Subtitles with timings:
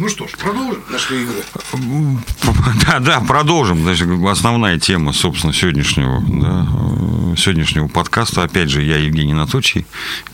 [0.00, 1.44] Ну что ж, продолжим наши игры.
[2.86, 3.82] Да, да, продолжим.
[3.82, 6.66] Значит, основная тема, собственно, сегодняшнего, да,
[7.32, 8.42] э, сегодняшнего подкаста.
[8.42, 9.86] Опять же, я Евгений Наточий.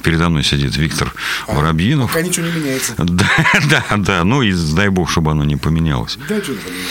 [0.02, 1.12] Передо мной сидит Виктор
[1.48, 2.12] а, Воробьинов.
[2.12, 2.94] Пока ничего не меняется.
[2.98, 3.28] Да,
[3.68, 4.24] да, да.
[4.24, 6.16] Ну и дай бог, чтобы оно не поменялось.
[6.28, 6.86] Да, что поменялось.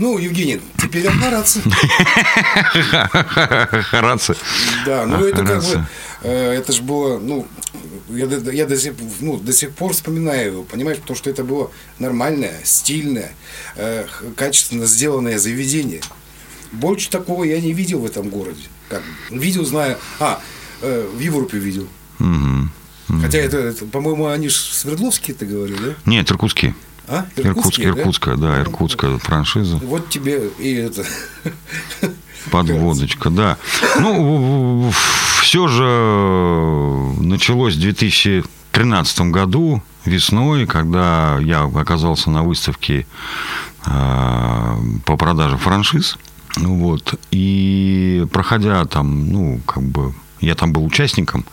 [0.00, 1.60] Ну, Евгений, теперь обмараться.
[3.90, 4.34] Хараться.
[4.86, 5.86] Да, ну это как бы,
[6.26, 7.46] это же было, ну,
[8.10, 11.70] я, я до, сих, ну, до сих пор вспоминаю его, понимаешь, потому что это было
[11.98, 13.32] нормальное, стильное,
[13.76, 16.02] э, качественно сделанное заведение.
[16.72, 18.62] Больше такого я не видел в этом городе.
[18.88, 20.40] Как, видел, знаю, а,
[20.82, 21.88] э, в Европе видел.
[22.18, 23.20] Угу.
[23.22, 25.94] Хотя это, это по-моему, они же Свердловские, ты говорил, да?
[26.06, 26.74] Нет, иркутские.
[27.08, 27.26] А?
[27.36, 28.00] Иркутская, да?
[28.00, 29.76] Иркутская, да, иркутская франшиза.
[29.78, 31.04] Вот тебе и это.
[32.50, 33.58] Подводочка, да.
[33.98, 34.92] Ну,
[35.40, 43.06] все же началось в 2013 году весной, когда я оказался на выставке
[43.86, 46.18] э, по продаже франшиз.
[46.56, 47.14] Вот.
[47.30, 51.44] И проходя там, ну, как бы я там был участником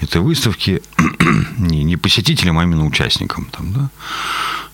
[0.00, 0.82] этой выставки,
[1.58, 3.46] не, не посетителем, а именно участником.
[3.50, 3.90] Там, да?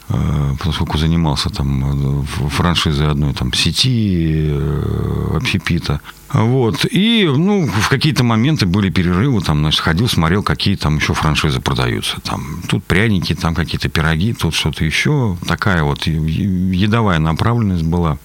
[0.09, 6.01] Э, поскольку занимался там э, франшизой одной там сети э, общепита.
[6.33, 6.87] Вот.
[6.91, 11.61] И, ну, в какие-то моменты были перерывы, там, значит, ходил, смотрел, какие там еще франшизы
[11.61, 12.21] продаются.
[12.21, 15.37] Там, тут пряники, там какие-то пироги, тут что-то еще.
[15.47, 18.19] Такая вот едовая направленность была.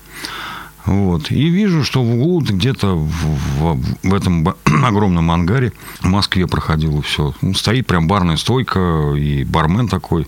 [0.85, 1.31] Вот.
[1.31, 7.01] И вижу, что в углу где-то в, в, в этом огромном ангаре в Москве проходило
[7.01, 7.33] все.
[7.41, 10.27] Ну, стоит прям барная стойка, и бармен такой,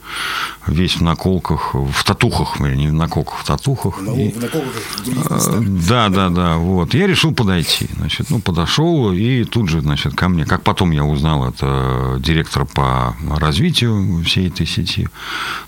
[0.67, 3.99] весь в наколках, в татухах, не в наколках, в татухах.
[4.01, 4.73] На, и, в наколках
[5.29, 6.57] а, Да, да, да.
[6.57, 6.93] Вот.
[6.93, 7.89] Я решил подойти.
[7.97, 12.65] Значит, ну, подошел, и тут же, значит, ко мне, как потом я узнал, это директор
[12.65, 15.09] по развитию всей этой сети,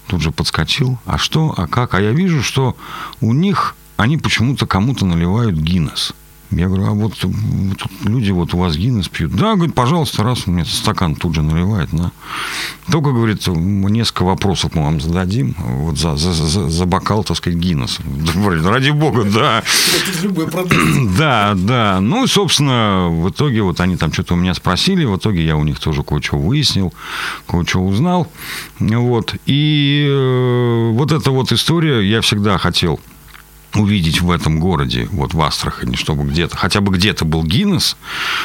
[0.07, 0.99] тут же подскочил.
[1.05, 1.95] А что, а как?
[1.95, 2.75] А я вижу, что
[3.21, 6.13] у них они почему-то кому-то наливают Гиннес.
[6.51, 9.33] Я говорю, а вот, вот люди вот у вас Гиннес пьют.
[9.33, 11.91] Да, говорит, пожалуйста, раз мне стакан тут же наливает.
[11.91, 12.11] На.
[12.89, 17.57] Только, говорит, несколько вопросов мы вам зададим вот за, за, за, за бокал, так сказать,
[17.59, 17.99] Гиннес.
[18.63, 19.63] Ради бога, да.
[21.17, 21.99] Да, да.
[21.99, 25.63] Ну, собственно, в итоге вот они там что-то у меня спросили, в итоге я у
[25.63, 26.93] них тоже кое-что выяснил,
[27.47, 28.27] кое-что узнал.
[28.79, 29.35] Вот.
[29.45, 32.99] И э, вот эта вот история, я всегда хотел
[33.75, 37.97] увидеть в этом городе, вот в Астрахани, чтобы где-то, хотя бы где-то был Гиннес,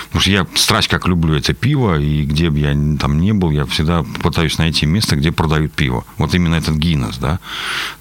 [0.06, 3.50] потому что я страсть как люблю это пиво, и где бы я там не был,
[3.50, 6.04] я всегда пытаюсь найти место, где продают пиво.
[6.18, 7.38] Вот именно этот Гиннес, да.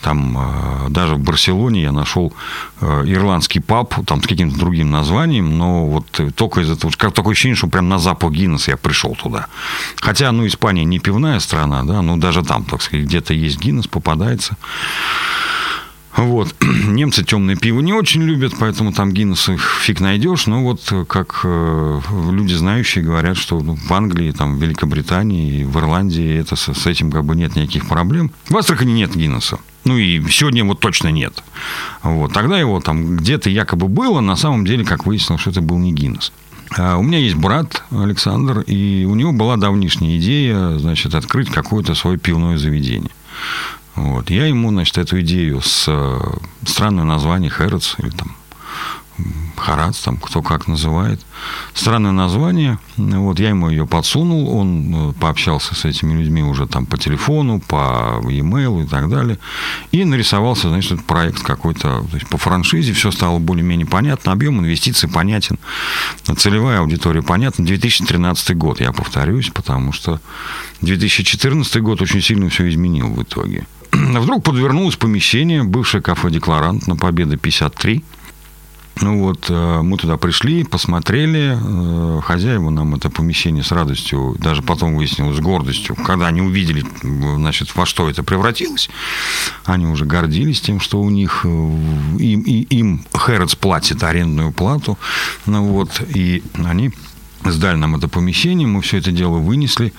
[0.01, 2.33] Там э, даже в Барселоне я нашел
[2.81, 7.33] э, ирландский паб, там с каким-то другим названием, но вот только из этого, как такое
[7.33, 9.47] ощущение, что прям на запах Гиннеса я пришел туда.
[9.97, 13.87] Хотя, ну, Испания не пивная страна, да, но даже там, так сказать, где-то есть Гиннес,
[13.87, 14.57] попадается.
[16.19, 16.53] Вот.
[16.87, 19.49] Немцы темное пиво не очень любят, поэтому там Гиннес
[19.81, 20.47] фиг найдешь.
[20.47, 25.63] Но вот э, как э, люди знающие говорят, что ну, в Англии, там, в Великобритании,
[25.63, 28.31] в Ирландии это, с, с этим как бы нет никаких проблем.
[28.49, 29.59] В Астрахани нет Гиннеса.
[29.85, 31.41] Ну и сегодня вот точно нет.
[32.03, 32.33] Вот.
[32.33, 35.93] Тогда его там где-то якобы было, на самом деле, как выяснилось, что это был не
[35.93, 36.33] Гиннес.
[36.77, 41.95] А у меня есть брат Александр, и у него была давнишняя идея, значит, открыть какое-то
[41.95, 43.11] свое пивное заведение.
[43.99, 44.29] Вот.
[44.29, 46.19] Я ему, значит, эту идею с э,
[46.65, 48.35] странным названием Хэротс или там
[49.57, 51.19] Харац, там кто как называет.
[51.73, 52.79] Странное название.
[52.95, 57.59] Вот я ему ее подсунул, он э, пообщался с этими людьми уже там по телефону,
[57.59, 59.37] по e-mail и так далее.
[59.91, 65.59] И нарисовался, значит, этот проект какой-то по франшизе, все стало более-менее понятно, объем инвестиций понятен,
[66.37, 67.65] целевая аудитория понятна.
[67.65, 70.21] 2013 год, я повторюсь, потому что
[70.79, 73.67] 2014 год очень сильно все изменил в итоге.
[73.91, 78.03] Вдруг подвернулось помещение, бывшее кафе «Декларант» на Победы 53.
[79.01, 84.61] Ну вот, э, мы туда пришли, посмотрели, э, хозяева нам это помещение с радостью, даже
[84.61, 88.89] потом выяснилось, с гордостью, когда они увидели, значит, во что это превратилось,
[89.63, 94.97] они уже гордились тем, что у них, э, им, им Хэротс платит арендную плату,
[95.45, 96.91] ну вот, и они
[97.45, 99.93] Сдали нам это помещение, мы все это дело вынесли.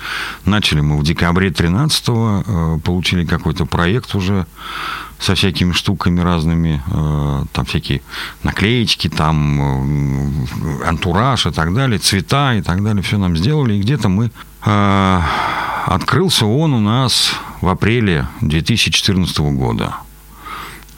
[0.44, 4.46] Начали мы в декабре 13-го, э, получили какой-то проект уже
[5.18, 8.02] со всякими штуками разными, э, там всякие
[8.42, 10.42] наклеечки, там
[10.82, 13.74] э, антураж и так далее, цвета и так далее, все нам сделали.
[13.74, 14.30] И где-то мы...
[15.86, 17.32] Открылся он у нас
[17.62, 19.94] в апреле 2014 года.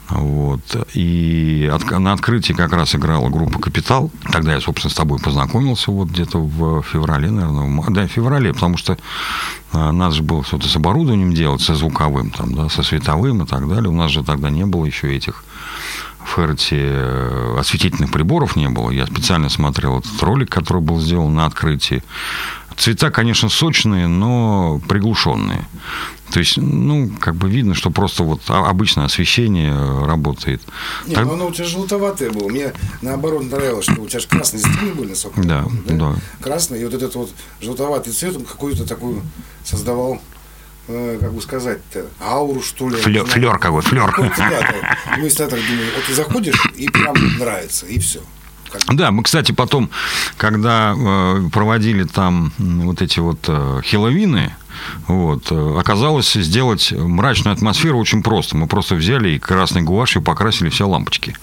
[0.09, 0.61] Вот.
[0.93, 4.11] И от, на открытии как раз играла группа «Капитал».
[4.31, 7.83] Тогда я, собственно, с тобой познакомился вот где-то в феврале, наверное.
[7.89, 8.97] Да, в феврале, потому что
[9.71, 13.47] а, нас же было что-то с оборудованием делать, со звуковым, там, да, со световым и
[13.47, 13.89] так далее.
[13.89, 15.43] У нас же тогда не было еще этих
[16.23, 18.89] в Херте э, осветительных приборов не было.
[18.91, 22.01] Я специально смотрел этот ролик, который был сделан на открытии.
[22.77, 25.67] Цвета, конечно, сочные, но приглушенные.
[26.33, 29.71] То есть, ну, как бы видно, что просто вот обычное освещение
[30.03, 30.63] работает.
[31.05, 31.25] Не, так...
[31.25, 32.49] ну оно у тебя желтоватое было.
[32.49, 35.95] Мне наоборот нравилось, что у тебя же красные стены были, насколько да, помню, да?
[35.95, 36.15] да.
[36.41, 37.31] Красный, и вот этот вот
[37.61, 39.21] желтоватый цвет, он какую-то такую
[39.63, 40.19] создавал
[40.87, 42.95] э, как бы сказать-то, ауру, что ли.
[42.95, 44.11] Флер, флер какой, флер.
[45.15, 48.21] Ну, если так думаю, вот ты заходишь, и прям нравится, и все.
[48.87, 49.91] Да, мы, кстати, потом,
[50.37, 54.55] когда э, проводили там вот эти вот э, хиловины,
[55.07, 55.51] вот.
[55.51, 58.57] Оказалось сделать мрачную атмосферу очень просто.
[58.57, 61.35] Мы просто взяли и красной гуашью покрасили все лампочки.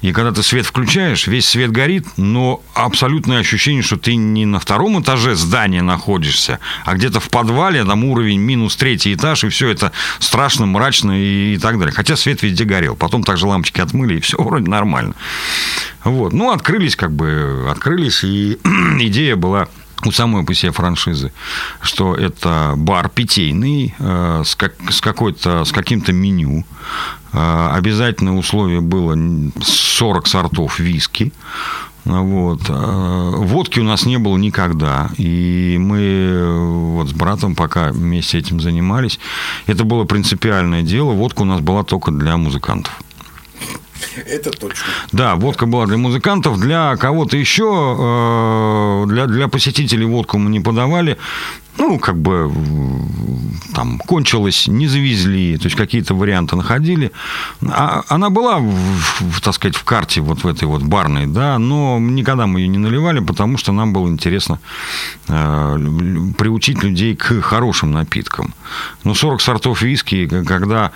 [0.00, 4.60] И когда ты свет включаешь, весь свет горит, но абсолютное ощущение, что ты не на
[4.60, 9.68] втором этаже здания находишься, а где-то в подвале, там уровень минус третий этаж, и все
[9.68, 11.94] это страшно, мрачно и, и так далее.
[11.94, 12.96] Хотя свет везде горел.
[12.96, 15.14] Потом также лампочки отмыли, и все вроде нормально.
[16.04, 16.32] Вот.
[16.32, 18.58] Ну, открылись как бы, открылись, и
[19.00, 19.68] идея была
[20.04, 21.32] у самой по себе франшизы,
[21.80, 26.64] что это бар питейный э, с, как, с, какой-то, с каким-то меню.
[27.32, 29.16] Э, обязательное условие было
[29.62, 31.32] 40 сортов виски.
[32.04, 32.62] Вот.
[32.68, 35.10] Э, водки у нас не было никогда.
[35.18, 39.20] И мы вот с братом пока вместе этим занимались.
[39.66, 41.12] Это было принципиальное дело.
[41.12, 42.92] Водка у нас была только для музыкантов.
[44.26, 44.86] Это точно.
[45.12, 50.60] Да, водка была для музыкантов, для кого-то еще, э, для, для посетителей водку мы не
[50.60, 51.16] подавали
[51.78, 52.52] ну, как бы
[53.74, 57.12] там кончилось, не завезли, то есть какие-то варианты находили.
[57.66, 61.98] А, она была, в, так сказать, в карте вот в этой вот барной, да, но
[61.98, 64.58] никогда мы ее не наливали, потому что нам было интересно
[65.28, 65.78] э,
[66.36, 68.54] приучить людей к хорошим напиткам.
[69.04, 70.92] Ну, 40 сортов виски, когда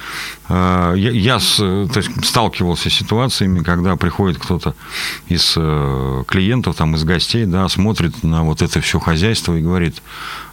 [0.48, 4.74] э, я, я с, то есть, сталкивался с ситуациями, когда приходит кто-то
[5.28, 10.02] из э, клиентов, там, из гостей, да, смотрит на вот это все хозяйство и говорит,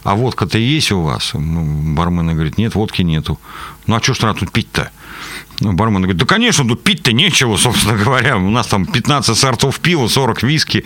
[0.04, 1.32] а водка-то есть у вас?
[1.34, 3.38] Бармен говорит, нет, водки нету.
[3.86, 4.90] Ну, а что ж надо тут пить-то?
[5.62, 8.36] Ну, бармен говорит, да, конечно, тут пить-то нечего, собственно говоря.
[8.36, 10.84] У нас там 15 сортов пива, 40 виски,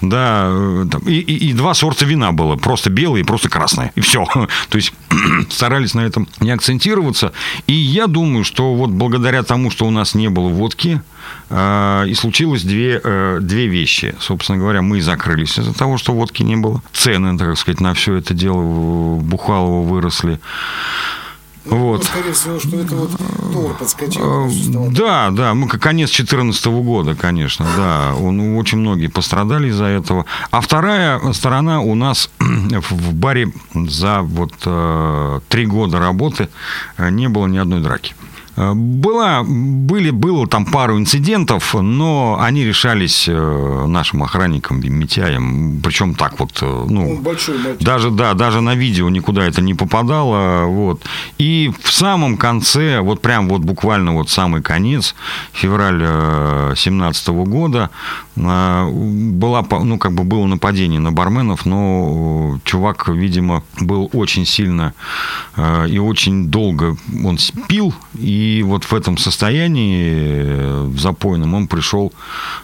[0.00, 0.50] да,
[1.06, 2.56] и, и, и два сорта вина было.
[2.56, 3.92] Просто белое и просто красное.
[3.94, 4.26] И все.
[4.68, 4.92] То есть
[5.50, 7.32] старались на этом не акцентироваться.
[7.66, 11.00] И я думаю, что вот благодаря тому, что у нас не было водки,
[11.50, 14.14] а, и случилось две, э, две вещи.
[14.20, 16.82] Собственно говоря, мы закрылись из-за того, что водки не было.
[16.92, 20.40] Цены, так сказать, на все это дело Бухалово выросли.
[21.70, 22.04] Ну, вот.
[22.04, 23.10] Скорее всего, что это вот
[23.52, 24.46] доллар подскочил.
[24.46, 28.14] Э, да, да, мы конец 2014 года, конечно, да.
[28.14, 30.24] Он, очень многие пострадали из-за этого.
[30.50, 36.48] А вторая сторона у нас в баре за вот э, три года работы
[36.98, 38.14] не было ни одной драки.
[38.58, 45.80] Э, была, были, было там пару инцидентов, но они решались э, нашим охранником Митяем.
[45.82, 50.64] Причем так вот, э, ну, большой, даже, да, даже на видео никуда это не попадало.
[50.66, 51.02] Вот.
[51.38, 55.14] И в самом конце, вот прям вот буквально вот самый конец,
[55.52, 57.90] февраль 2017 года,
[58.34, 64.94] была, ну, как бы было нападение на барменов, но чувак, видимо, был очень сильно
[65.88, 67.38] и очень долго он
[67.68, 72.12] пил, и и вот в этом состоянии, э, в запойном, он пришел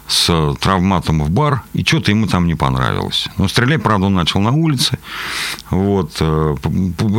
[0.07, 3.27] с травматом в бар, и что-то ему там не понравилось.
[3.37, 4.97] Но стрелять, правда, он начал на улице.
[5.69, 6.11] Вот.
[6.19, 6.55] Э,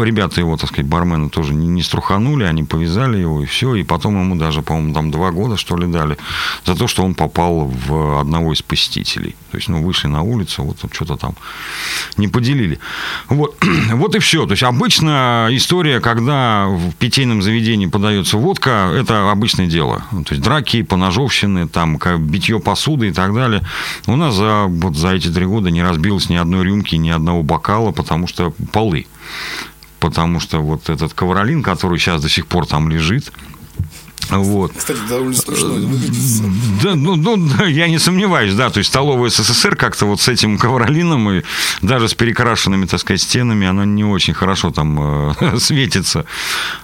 [0.04, 3.74] ребята его, так сказать, бармены тоже не струханули, они повязали его, и все.
[3.74, 6.16] И потом ему даже, по-моему, там два года, что ли, дали
[6.64, 9.36] за то, что он попал в одного из посетителей.
[9.50, 11.34] То есть, ну, вышли на улицу, вот что-то там
[12.16, 12.78] не поделили.
[13.28, 13.56] Вот.
[13.92, 14.44] вот и все.
[14.46, 20.02] То есть, обычно история, когда в питейном заведении подается водка, водка– это обычное дело.
[20.10, 23.62] То есть драки, поножовщины, там, битье посуды и так далее.
[24.06, 27.42] У нас за, вот за эти три года не разбилось ни одной рюмки, ни одного
[27.42, 29.06] бокала, потому что полы.
[30.00, 33.32] Потому что вот этот ковролин, который сейчас до сих пор там лежит,
[34.30, 34.72] вот.
[34.76, 35.76] Кстати, довольно смешно
[36.82, 40.58] Да, ну, ну, я не сомневаюсь, да, то есть столовая СССР как-то вот с этим
[40.58, 41.42] ковролином и
[41.82, 46.24] даже с перекрашенными, так сказать, стенами, она не очень хорошо там э, светится.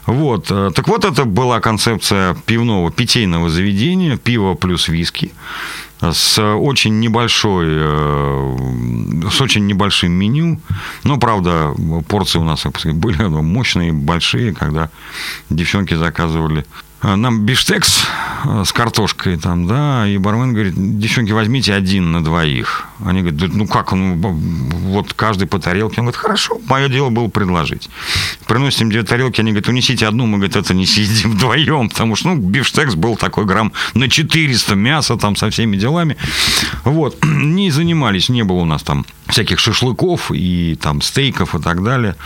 [0.07, 0.47] Вот.
[0.51, 5.33] Э, так вот, это была концепция пивного, питейного заведения, пиво плюс виски
[6.11, 8.57] с очень небольшой, э,
[9.31, 10.61] с очень небольшим меню.
[11.05, 11.75] Но, правда,
[12.09, 14.91] порции у нас были мощные, большие, когда
[15.49, 16.65] девчонки заказывали
[17.03, 18.05] нам биштекс
[18.45, 22.87] э, с картошкой там, да, и бармен говорит, девчонки, возьмите один на двоих.
[23.05, 26.01] Они говорят, ну как, ну, вот каждый по тарелке.
[26.01, 27.91] Он говорит, хорошо, мое дело было предложить.
[28.47, 32.29] Приносим две тарелки, они говорят, унесите одну, мы, говорит, это не съедим вдвоем, потому что,
[32.29, 36.17] ну, бифштекс был такой грамм на 400 мяса там со всеми делами.
[36.85, 41.83] Вот, не занимались, не было у нас там всяких шашлыков и там стейков и так
[41.83, 42.17] далее.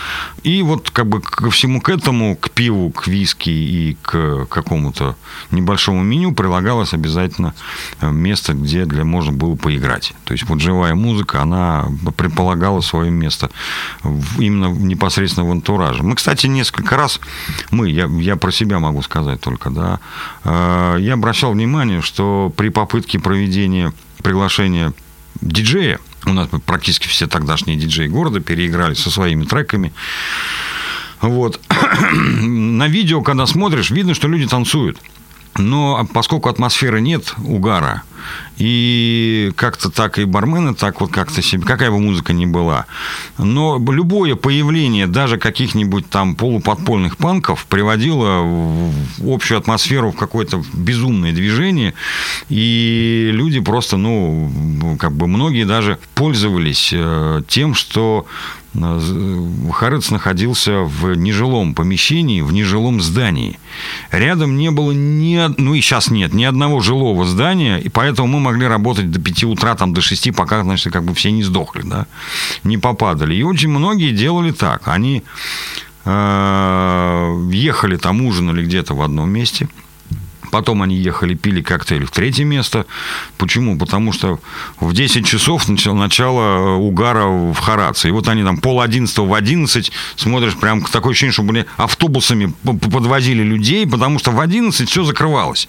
[0.43, 5.15] И вот как бы ко всему к этому, к пиву, к виски и к какому-то
[5.53, 7.55] небольшому меню прилагалось обязательно
[8.01, 10.13] э, место, где для можно было поиграть.
[10.25, 13.49] То есть вот живая музыка, она предполагала свое место
[14.39, 16.03] именно непосредственно в антураже.
[16.03, 17.21] Мы, кстати, несколько раз,
[17.71, 20.01] мы, я, я про себя могу сказать только, да,
[20.43, 23.93] э, я обращал внимание, что при попытке проведения
[24.23, 24.93] приглашения
[25.41, 29.93] диджея, у нас практически все тогдашние диджеи города переиграли со своими треками.
[31.29, 31.61] Вот.
[32.13, 34.99] На видео, когда смотришь, видно, что люди танцуют.
[35.59, 38.03] Но поскольку атмосферы нет, угара,
[38.59, 42.87] и как-то так и бармены, так вот как-то себе, какая бы музыка ни была.
[43.39, 51.33] Но любое появление даже каких-нибудь там полуподпольных панков приводило в общую атмосферу в какое-то безумное
[51.33, 51.95] движение,
[52.49, 58.27] и люди просто, ну, как бы многие даже пользовались э, тем, что
[59.73, 63.59] Харец находился в нежилом помещении, в нежилом здании.
[64.11, 68.41] Рядом не было ни, ну и сейчас нет, ни одного жилого здания, и поэтому мы
[68.41, 71.83] могли работать до 5 утра, там, до 6, пока, значит, как бы все не сдохли,
[71.83, 72.07] да,
[72.65, 73.35] не попадали.
[73.35, 74.89] И очень многие делали так.
[74.89, 75.23] Они
[76.05, 79.69] э, ехали там, ужинали где-то в одном месте–
[80.51, 82.87] Потом они ехали, пили коктейль в третье место.
[83.39, 83.79] Почему?
[83.79, 84.41] Потому что
[84.81, 88.09] в 10 часов начало, э, угара в Хараце.
[88.09, 92.53] И вот они там пол одиннадцатого в одиннадцать смотришь, прям такое ощущение, что были автобусами
[92.65, 95.69] подвозили людей, потому что в одиннадцать все закрывалось.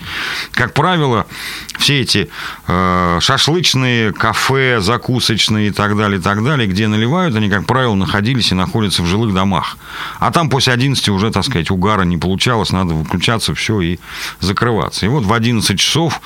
[0.52, 1.26] Как правило,
[1.78, 2.30] все эти
[2.68, 7.96] э, шашлычные, кафе, закусочные и так далее, и так далее, где наливают, они, как правило,
[7.96, 9.78] находились и находятся в жилых домах.
[10.20, 14.00] А там после 11 уже, так сказать, угара не получалось, надо выключаться, все, и
[14.40, 15.06] закрывать закрываться.
[15.06, 16.22] И вот в 11 часов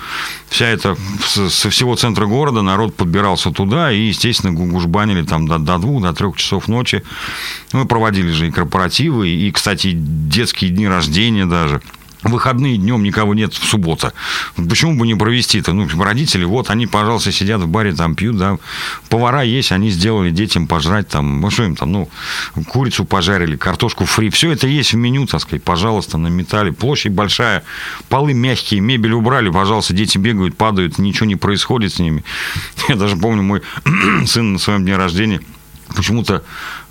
[0.50, 5.78] вся эта, со всего центра города народ подбирался туда, и, естественно, гужбанили там до, до
[5.78, 7.04] двух, до трех часов ночи.
[7.74, 11.82] Мы проводили же и корпоративы, и, кстати, детские дни рождения даже–
[12.24, 14.12] выходные днем никого нет в субботу.
[14.56, 15.74] Почему бы не провести-то?
[15.74, 18.58] Ну, родители, вот, они, пожалуйста, сидят в баре, там пьют, да.
[19.10, 22.10] Повара есть, они сделали детям пожрать, там, ну, что им там, ну,
[22.68, 24.30] курицу пожарили, картошку фри.
[24.30, 26.72] Все это есть в меню, так сказать, пожалуйста, на металле.
[26.72, 27.64] Площадь большая,
[28.10, 32.24] полы мягкие, мебель убрали, пожалуйста, дети бегают, падают, ничего не происходит с ними.
[32.88, 33.62] Я даже помню, мой
[34.26, 35.42] сын на своем дне рождения
[35.96, 36.44] почему-то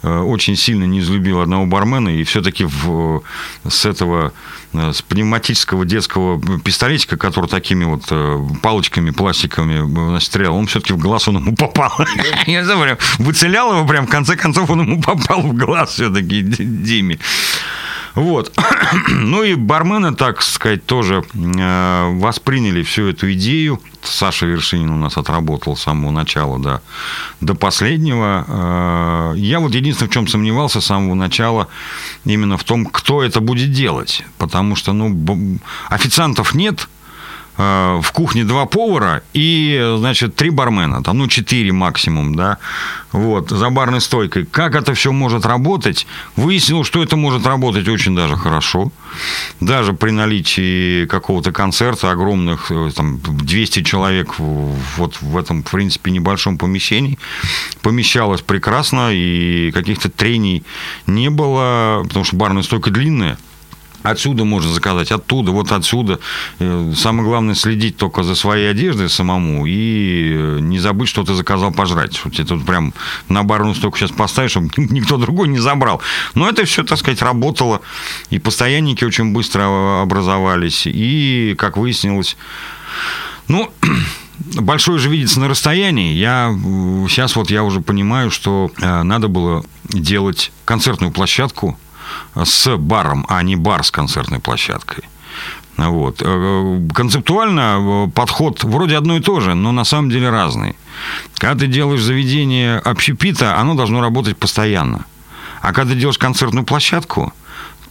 [0.02, 3.22] э, очень сильно не излюбил одного бармена, и все-таки в,
[3.68, 4.32] с этого,
[4.72, 10.98] э, с пневматического детского пистолетика, который такими вот э, палочками пластиковыми стрелял, он все-таки в
[10.98, 11.92] глаз он ему попал.
[12.46, 17.18] Я говорю, выцелял его прям, в конце концов он ему попал в глаз все-таки Диме.
[18.14, 18.52] Вот.
[19.08, 23.80] Ну и бармены, так сказать, тоже э, восприняли всю эту идею.
[24.02, 26.82] Саша Вершинин у нас отработал с самого начала до,
[27.40, 28.44] до последнего.
[28.48, 31.68] Э, я вот единственное, в чем сомневался с самого начала,
[32.24, 34.24] именно в том, кто это будет делать.
[34.38, 35.58] Потому что, ну,
[35.88, 36.88] официантов нет,
[37.60, 42.58] в кухне два повара и, значит, три бармена, там, ну, четыре максимум, да,
[43.12, 44.46] вот, за барной стойкой.
[44.46, 46.06] Как это все может работать?
[46.36, 48.92] Выяснилось, что это может работать очень даже хорошо.
[49.60, 56.10] Даже при наличии какого-то концерта огромных, э, там, 200 человек вот в этом, в принципе,
[56.10, 57.18] небольшом помещении
[57.82, 60.64] помещалось прекрасно, и каких-то трений
[61.06, 63.38] не было, потому что барная стойка длинная,
[64.02, 66.20] Отсюда можно заказать, оттуда, вот отсюда.
[66.58, 71.34] Э, самое главное следить только за своей одеждой самому и э, не забыть, что ты
[71.34, 72.16] заказал пожрать.
[72.16, 72.94] Что тебе тут прям
[73.28, 76.00] на барную стойку сейчас поставишь, чтобы никто другой не забрал.
[76.34, 77.82] Но это все, так сказать, работало.
[78.30, 80.86] И постоянники очень быстро образовались.
[80.86, 82.38] И, как выяснилось,
[83.48, 83.70] ну,
[84.38, 86.14] большое же видится на расстоянии.
[86.14, 86.56] Я
[87.08, 91.78] сейчас вот я уже понимаю, что э, надо было делать концертную площадку
[92.34, 95.04] с баром, а не бар с концертной площадкой.
[95.76, 96.20] Вот.
[96.20, 100.76] Э, концептуально э, подход вроде одно и то же, но на самом деле разный.
[101.38, 105.06] Когда ты делаешь заведение общепита, оно должно работать постоянно.
[105.62, 107.32] А когда ты делаешь концертную площадку,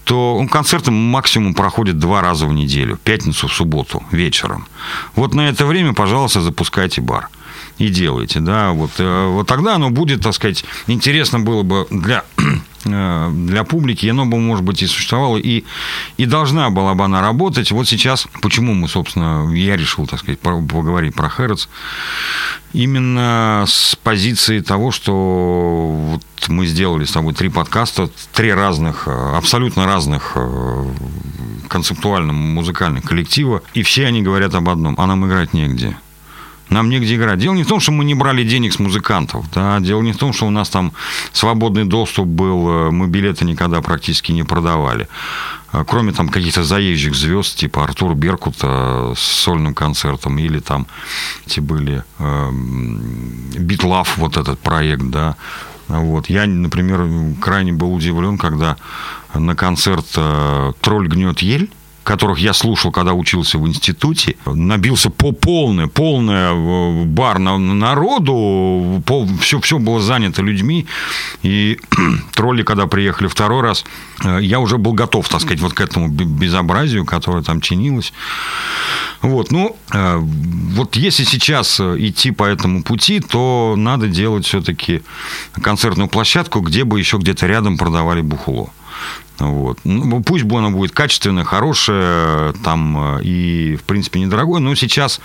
[0.04, 4.68] то он концерты максимум проходит два раза в неделю, в пятницу, в субботу, вечером.
[5.16, 7.30] Вот на это время, пожалуйста, запускайте бар
[7.78, 12.24] и делайте, да, вот, э, вот тогда оно будет, так сказать, интересно было бы для
[12.38, 12.42] э,
[12.84, 15.64] для публики, оно бы, может быть, и существовало, и,
[16.18, 17.72] и должна была бы она работать.
[17.72, 21.68] Вот сейчас, почему мы, собственно, я решил, так сказать, поговорить про Хэротс,
[22.74, 29.86] именно с позиции того, что вот мы сделали с тобой три подкаста, три разных, абсолютно
[29.86, 30.38] разных
[31.68, 35.98] концептуально музыкальных коллектива, и все они говорят об одном, а нам играть негде.
[36.70, 37.40] Нам негде играть.
[37.40, 39.46] Дело не в том, что мы не брали денег с музыкантов.
[39.52, 39.80] Да?
[39.80, 40.94] Дело не в том, что у нас там
[41.34, 45.08] свободный доступ был, э, мы билеты никогда практически не продавали.
[45.72, 50.88] А кроме там каких-то заезжих звезд, типа Артур Беркута с сольным концертом, или там
[51.46, 52.04] эти были
[53.58, 55.36] Битлав, эм, вот этот проект, да.
[55.88, 56.30] Вот.
[56.30, 57.08] Я, например,
[57.42, 58.78] крайне был удивлен, когда
[59.34, 61.70] на концерт э, «Тролль гнет ель»
[62.10, 69.04] которых я слушал, когда учился в институте, набился по полное, полное э, бар на, народу,
[69.06, 70.88] пол, все, все было занято людьми,
[71.44, 71.78] и
[72.34, 73.86] тролли, когда приехали второй раз,
[74.24, 78.12] э, я уже был готов, так сказать, вот к этому безобразию, которое там чинилось.
[79.22, 85.04] Вот, ну, э, вот если сейчас идти по этому пути, то надо делать все-таки
[85.62, 88.72] концертную площадку, где бы еще где-то рядом продавали бухло.
[89.40, 89.80] Вот.
[89.84, 95.22] Ну, пусть бы она будет качественная, хорошая, там, э, и, в принципе, недорогой, но сейчас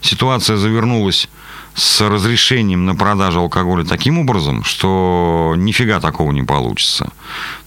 [0.00, 1.28] ситуация завернулась
[1.74, 7.10] с разрешением на продажу алкоголя таким образом, что нифига такого не получится.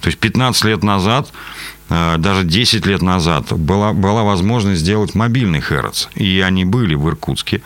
[0.02, 1.32] То есть 15 лет назад
[1.90, 6.08] э, даже 10 лет назад была, была возможность сделать мобильный Хэротс.
[6.16, 7.62] И они были в Иркутске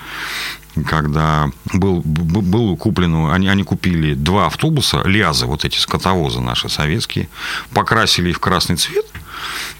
[0.87, 7.29] когда был, был куплен, они, они купили два автобуса, лязы, вот эти скотовозы наши советские,
[7.73, 9.05] покрасили их в красный цвет,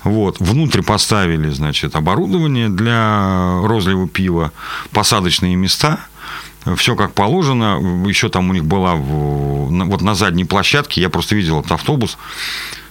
[0.03, 4.51] вот, внутрь поставили, значит, оборудование для розлива пива,
[4.91, 5.99] посадочные места,
[6.77, 7.79] все как положено.
[8.07, 12.17] Еще там у них была вот на задней площадке, я просто видел этот автобус,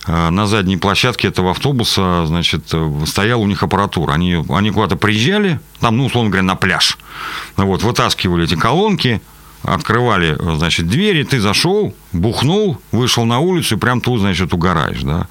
[0.07, 2.73] на задней площадке этого автобуса, значит,
[3.07, 4.13] стояла у них аппаратура.
[4.13, 6.99] Они, они куда-то приезжали, там, ну, условно говоря, на пляж.
[7.57, 9.23] Вот, вытаскивали эти колонки,
[9.63, 15.29] открывали, значит, двери, ты зашел, бухнул, вышел на улицу и прям тут, значит, угораешь, да.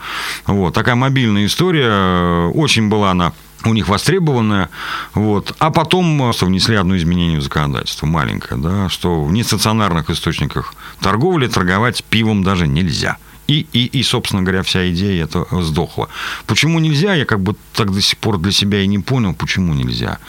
[0.48, 4.70] Вот, такая мобильная история, очень была она у них востребованная,
[5.14, 5.54] вот.
[5.60, 12.04] А потом внесли одно изменение в законодательство, маленькое, да, что в нестационарных источниках торговли торговать
[12.06, 16.08] пивом даже нельзя– и, и, и, собственно говоря, вся идея это сдохла.
[16.46, 19.74] Почему нельзя, я как бы так до сих пор для себя и не понял, почему
[19.74, 20.20] нельзя.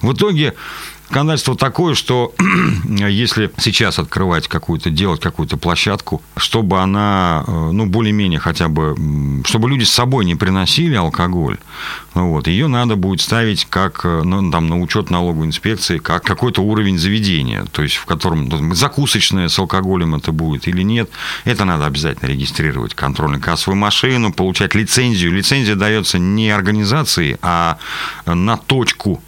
[0.00, 0.54] В итоге
[1.08, 2.34] Законодательство такое, что
[2.84, 8.94] если сейчас открывать какую-то, делать какую-то площадку, чтобы она, э, ну, более-менее хотя бы,
[9.44, 11.58] чтобы люди с собой не приносили алкоголь,
[12.14, 16.60] вот, ее надо будет ставить как, э, ну, там, на учет налоговой инспекции, как какой-то
[16.62, 21.08] уровень заведения, то есть в котором ну, закусочная с алкоголем это будет или нет,
[21.44, 25.32] это надо обязательно регистрировать контрольно-кассовую машину, получать лицензию.
[25.32, 27.78] Лицензия дается не организации, а
[28.26, 29.22] на точку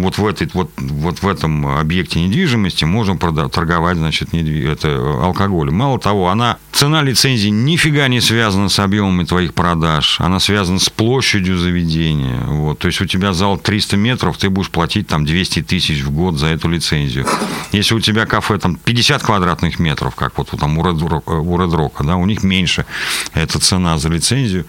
[0.00, 4.66] вот в, этой, вот, вот в этом объекте недвижимости можно продать, торговать значит, недвиж...
[4.66, 4.88] это,
[5.22, 5.74] алкоголем.
[5.74, 10.88] Мало того, она, цена лицензии нифига не связана с объемами твоих продаж, она связана с
[10.90, 12.40] площадью заведения.
[12.46, 12.78] Вот.
[12.78, 16.38] То есть у тебя зал 300 метров, ты будешь платить там 200 тысяч в год
[16.38, 17.26] за эту лицензию.
[17.72, 21.74] Если у тебя кафе там 50 квадратных метров, как вот там у Red, у Red
[21.74, 22.86] Rock, да, у них меньше
[23.34, 24.66] эта цена за лицензию.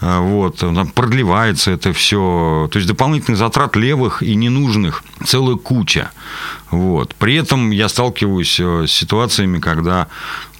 [0.00, 0.58] А, вот.
[0.58, 2.68] Там продлевается это все.
[2.70, 6.10] То есть дополнительных затрат левых и не ненужных целая куча.
[6.70, 7.14] Вот.
[7.16, 10.06] При этом я сталкиваюсь э, с ситуациями, когда,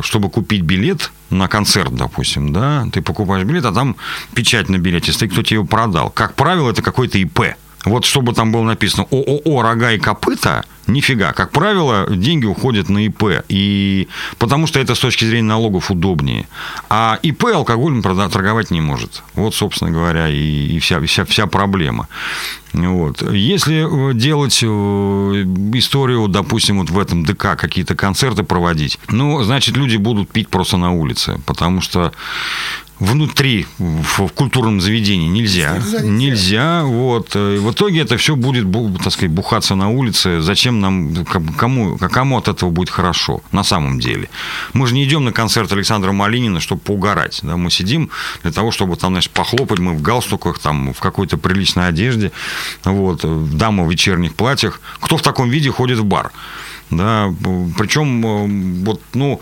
[0.00, 3.96] чтобы купить билет на концерт, допустим, да, ты покупаешь билет, а там
[4.34, 6.10] печать на билете стоит, кто тебе его продал.
[6.10, 7.54] Как правило, это какой-то ИП.
[7.84, 11.32] Вот чтобы там было написано ООО «Рога и копыта», Нифига.
[11.32, 13.44] Как правило, деньги уходят на ИП.
[13.48, 16.48] И потому что это с точки зрения налогов удобнее.
[16.88, 19.22] А ИП алкоголем торговать не может.
[19.34, 22.08] Вот, собственно говоря, и, и вся, вся, вся проблема.
[22.72, 23.22] Вот.
[23.22, 29.96] Если делать э, историю, допустим, вот в этом ДК какие-то концерты проводить, ну, значит, люди
[29.96, 32.12] будут пить просто на улице, потому что
[33.00, 35.78] внутри, в, в культурном заведении нельзя.
[35.78, 36.00] Нельзя.
[36.02, 37.34] нельзя вот.
[37.34, 38.70] И в итоге это все будет,
[39.02, 40.40] так сказать, бухаться на улице.
[40.40, 44.28] Зачем нам, кому, кому от этого будет хорошо на самом деле?
[44.74, 47.40] Мы же не идем на концерт Александра Малинина, чтобы поугарать.
[47.42, 47.56] Да?
[47.56, 48.10] Мы сидим
[48.42, 49.78] для того, чтобы там, значит, похлопать.
[49.78, 52.32] Мы в галстуках, там, в какой-то приличной одежде.
[52.84, 53.24] Вот.
[53.56, 54.80] Дамы в вечерних платьях.
[55.00, 56.30] Кто в таком виде ходит в бар?
[56.90, 57.33] Да,
[57.79, 59.40] причем э, вот, ну,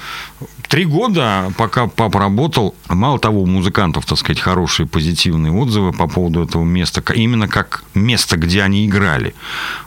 [0.68, 6.06] три года, пока папа работал, мало того, у музыкантов, так сказать, хорошие позитивные отзывы по
[6.06, 9.34] поводу этого места, именно как место, где они играли.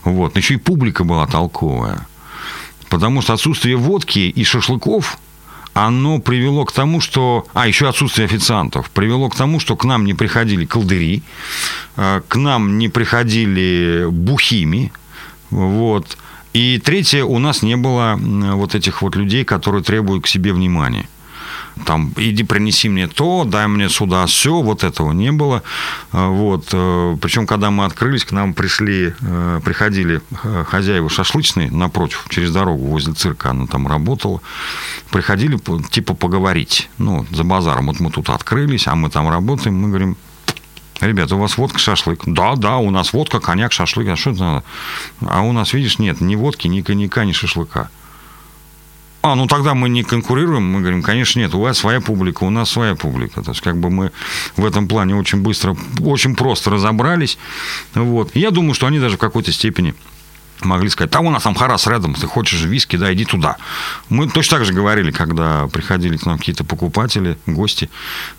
[0.03, 0.37] Вот.
[0.37, 2.07] Еще и публика была толковая.
[2.89, 5.19] Потому что отсутствие водки и шашлыков
[5.73, 7.47] оно привело к тому, что...
[7.53, 8.89] А, еще отсутствие официантов.
[8.89, 11.23] Привело к тому, что к нам не приходили колдыри,
[11.95, 14.91] э, к нам не приходили бухими,
[15.51, 16.17] вот.
[16.53, 21.07] И третье, у нас не было вот этих вот людей, которые требуют к себе внимания
[21.85, 25.63] там, иди принеси мне то, дай мне сюда все, вот этого не было.
[26.11, 26.69] А, вот.
[26.73, 32.51] Э, Причем, когда мы открылись, к нам пришли, э, приходили э, хозяева шашлычные напротив, через
[32.51, 34.41] дорогу, возле цирка она там работала.
[35.09, 35.59] Приходили,
[35.89, 36.89] типа, поговорить.
[36.97, 37.87] Ну, за базаром.
[37.87, 39.75] Вот мы тут открылись, а мы там работаем.
[39.75, 40.17] Мы говорим,
[41.01, 42.21] Ребята, у вас водка, шашлык.
[42.25, 44.07] Да, да, у нас водка, коньяк, шашлык.
[44.07, 44.63] А что это надо?
[45.21, 47.89] А у нас, видишь, нет ни водки, ни коньяка, ни шашлыка.
[49.23, 52.49] А, ну тогда мы не конкурируем, мы говорим, конечно, нет, у вас своя публика, у
[52.49, 53.43] нас своя публика.
[53.43, 54.11] То есть, как бы мы
[54.57, 57.37] в этом плане очень быстро, очень просто разобрались.
[57.93, 58.35] Вот.
[58.35, 59.93] Я думаю, что они даже в какой-то степени
[60.61, 63.57] могли сказать, там у нас там Харас рядом, ты хочешь виски, да, иди туда.
[64.09, 67.89] Мы точно так же говорили, когда приходили к нам какие-то покупатели, гости.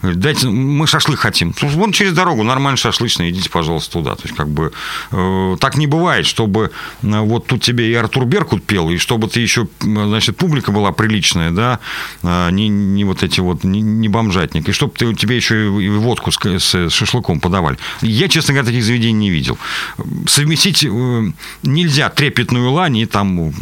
[0.02, 1.54] Дайте, мы шашлык хотим.
[1.60, 4.14] Вон через дорогу, нормально шашлычный, идите, пожалуйста, туда.
[4.14, 4.72] То есть, как бы,
[5.10, 6.70] э, так не бывает, чтобы
[7.02, 10.92] э, вот тут тебе и Артур Беркут пел, и чтобы ты еще, значит, публика была
[10.92, 11.78] приличная, да,
[12.22, 15.88] э, не, не вот эти вот, не, не бомжатник, и чтобы ты, тебе еще и
[15.88, 17.78] водку с, с шашлыком подавали.
[18.00, 19.58] Я, честно говоря, таких заведений не видел.
[20.26, 21.32] Совместить э,
[21.62, 23.52] нельзя трепетную лань и там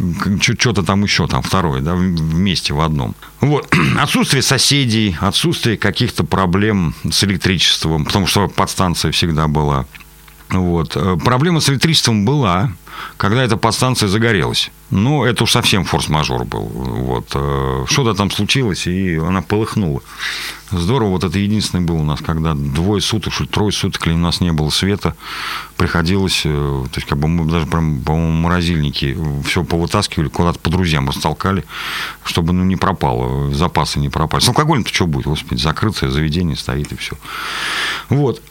[0.41, 3.15] что-то там еще, там второе, да, вместе в одном.
[3.39, 3.73] Вот.
[3.99, 9.85] Отсутствие соседей, отсутствие каких-то проблем с электричеством, потому что подстанция всегда была.
[10.51, 10.95] Вот.
[10.95, 12.71] Э, проблема с электричеством была,
[13.17, 14.71] когда эта подстанция загорелась.
[14.89, 16.63] Ну, это уж совсем форс-мажор был.
[16.63, 17.31] Вот.
[17.33, 20.01] Э, что-то там случилось, и она полыхнула.
[20.71, 24.17] Здорово, вот это единственное было у нас, когда двое суток, что трое суток или у
[24.17, 25.15] нас не было света,
[25.77, 30.69] приходилось, э, то есть как бы мы даже прям, по-моему, морозильники все повытаскивали, куда-то по
[30.69, 31.65] друзьям растолкали,
[32.23, 34.41] чтобы ну, не пропало, запасы не пропали.
[34.41, 37.15] С алкоголем-то что будет, господи, закрытое заведение стоит и все.
[38.09, 38.41] Вот.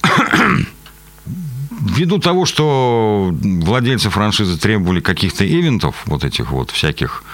[1.81, 7.25] Ввиду того, что владельцы франшизы требовали каких-то ивентов, вот этих вот всяких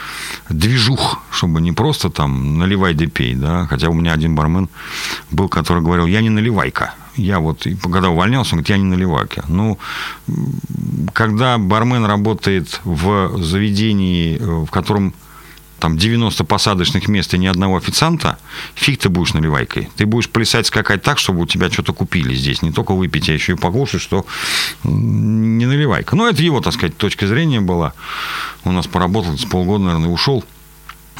[0.48, 4.68] движух, чтобы не просто там наливай да пей, да, хотя у меня один бармен
[5.30, 9.44] был, который говорил, я не наливайка, я вот, когда увольнялся, он говорит, я не наливайка.
[9.48, 9.78] Ну,
[11.12, 15.14] когда бармен работает в заведении, в котором
[15.86, 18.38] там 90 посадочных мест и ни одного официанта,
[18.74, 19.88] фиг ты будешь наливайкой.
[19.94, 22.60] Ты будешь плясать, скакать так, чтобы у тебя что-то купили здесь.
[22.60, 24.26] Не только выпить, а еще и покушать, что
[24.82, 26.16] не наливайка.
[26.16, 27.92] Ну, это его, так сказать, точка зрения была.
[28.64, 30.44] У нас поработал с полгода, наверное, ушел.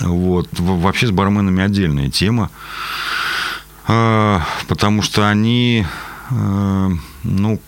[0.00, 0.48] Вот.
[0.50, 2.50] Вообще с барменами отдельная тема.
[3.86, 5.86] А, потому что они,
[6.30, 6.90] а,
[7.22, 7.60] ну,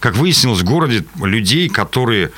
[0.00, 2.32] как выяснилось, в городе людей, которые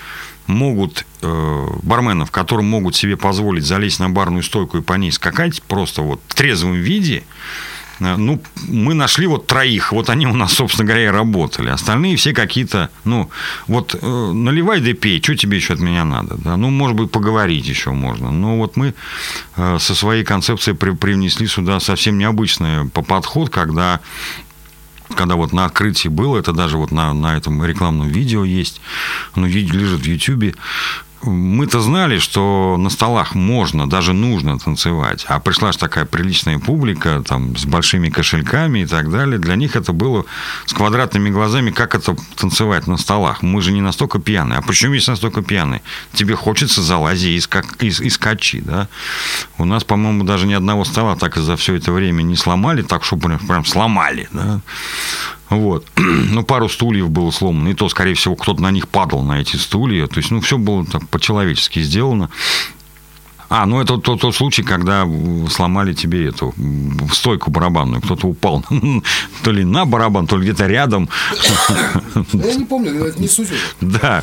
[0.50, 5.62] могут, э, барменов, которые могут себе позволить залезть на барную стойку и по ней скакать
[5.62, 7.22] просто вот в трезвом виде,
[8.00, 11.68] э, ну, мы нашли вот троих, вот они у нас, собственно говоря, и работали.
[11.68, 13.30] Остальные все какие-то, ну,
[13.66, 17.10] вот э, наливай да пей, что тебе еще от меня надо, да, ну, может быть,
[17.10, 18.30] поговорить еще можно.
[18.30, 18.94] Но вот мы
[19.56, 24.00] э, со своей концепцией при, привнесли сюда совсем необычный подход, когда
[25.14, 28.80] когда вот на открытии было, это даже вот на, на этом рекламном видео есть,
[29.34, 30.54] оно лежит в Ютьюбе,
[31.22, 35.24] мы-то знали, что на столах можно, даже нужно танцевать.
[35.28, 39.38] А пришла же такая приличная публика, там, с большими кошельками и так далее.
[39.38, 40.24] Для них это было
[40.66, 43.42] с квадратными глазами, как это танцевать на столах.
[43.42, 44.58] Мы же не настолько пьяные.
[44.58, 45.82] А почему есть настолько пьяные?
[46.12, 47.82] Тебе хочется залази и, скак...
[47.82, 48.88] и, и скачи, да?
[49.58, 53.04] У нас, по-моему, даже ни одного стола так за все это время не сломали, так,
[53.04, 54.60] что прям, прям сломали, да?
[55.50, 55.86] Вот.
[56.30, 57.68] Ну, пару стульев было сломано.
[57.68, 60.06] И то, скорее всего, кто-то на них падал, на эти стулья.
[60.06, 62.30] То есть, ну, все было так по-человечески сделано.
[63.50, 65.08] А, ну это тот, тот случай, когда
[65.50, 66.54] сломали тебе эту
[67.12, 68.00] стойку барабанную.
[68.00, 68.64] Кто-то упал
[69.42, 71.08] то ли на барабан, то ли где-то рядом.
[72.32, 73.48] Я не помню, это не суть.
[73.80, 74.22] Да.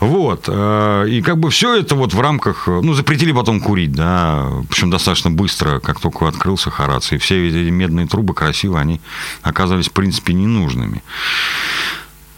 [0.00, 0.44] Вот.
[0.48, 2.66] Э, и как бы все это вот в рамках...
[2.66, 4.50] Ну, запретили потом курить, да.
[4.70, 7.12] Причем достаточно быстро, как только открылся Харац.
[7.12, 9.00] И все эти медные трубы красиво, они
[9.42, 11.02] оказались, в принципе, ненужными.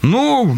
[0.01, 0.55] Ну,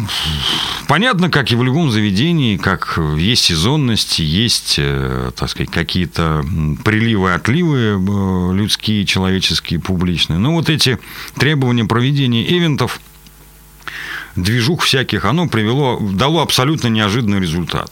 [0.86, 6.44] понятно, как и в любом заведении, как есть сезонность, есть, э, так сказать, какие-то
[6.84, 10.38] приливы, отливы э, людские, человеческие, публичные.
[10.38, 10.98] Но вот эти
[11.36, 13.00] требования проведения ивентов,
[14.36, 17.90] движух всяких, оно привело, дало абсолютно неожиданный результат.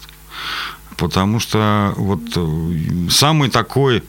[0.98, 4.02] Потому что вот э, самый такой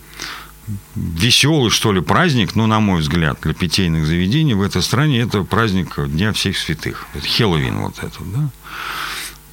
[0.96, 5.44] веселый, что ли, праздник, ну, на мой взгляд, для питейных заведений в этой стране, это
[5.44, 7.08] праздник Дня всех святых.
[7.14, 8.50] Это Хэллоуин вот этот, да.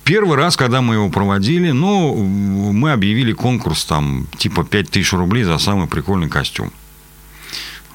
[0.04, 5.58] Первый раз, когда мы его проводили, ну, мы объявили конкурс там типа 5000 рублей за
[5.58, 6.70] самый прикольный костюм.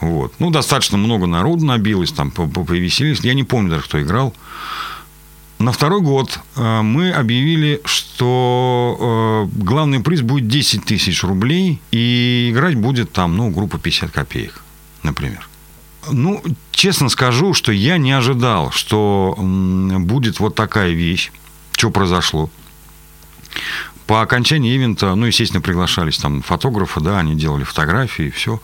[0.01, 0.33] Вот.
[0.39, 3.21] Ну, достаточно много народу набилось, там повеселились.
[3.21, 4.33] Я не помню даже, кто играл.
[5.61, 12.49] На второй год э, мы объявили, что э, главный приз будет 10 тысяч рублей, и
[12.51, 14.63] играть будет там, ну, группа 50 копеек,
[15.03, 15.47] например.
[16.11, 21.31] Ну, честно скажу, что я не ожидал, что будет вот такая вещь.
[21.73, 22.49] Что произошло?
[24.07, 28.59] По окончании ивента, ну, естественно, приглашались там фотографы, да, они делали фотографии, все.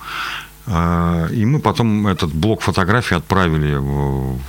[0.69, 3.77] А, и мы потом этот блок фотографий отправили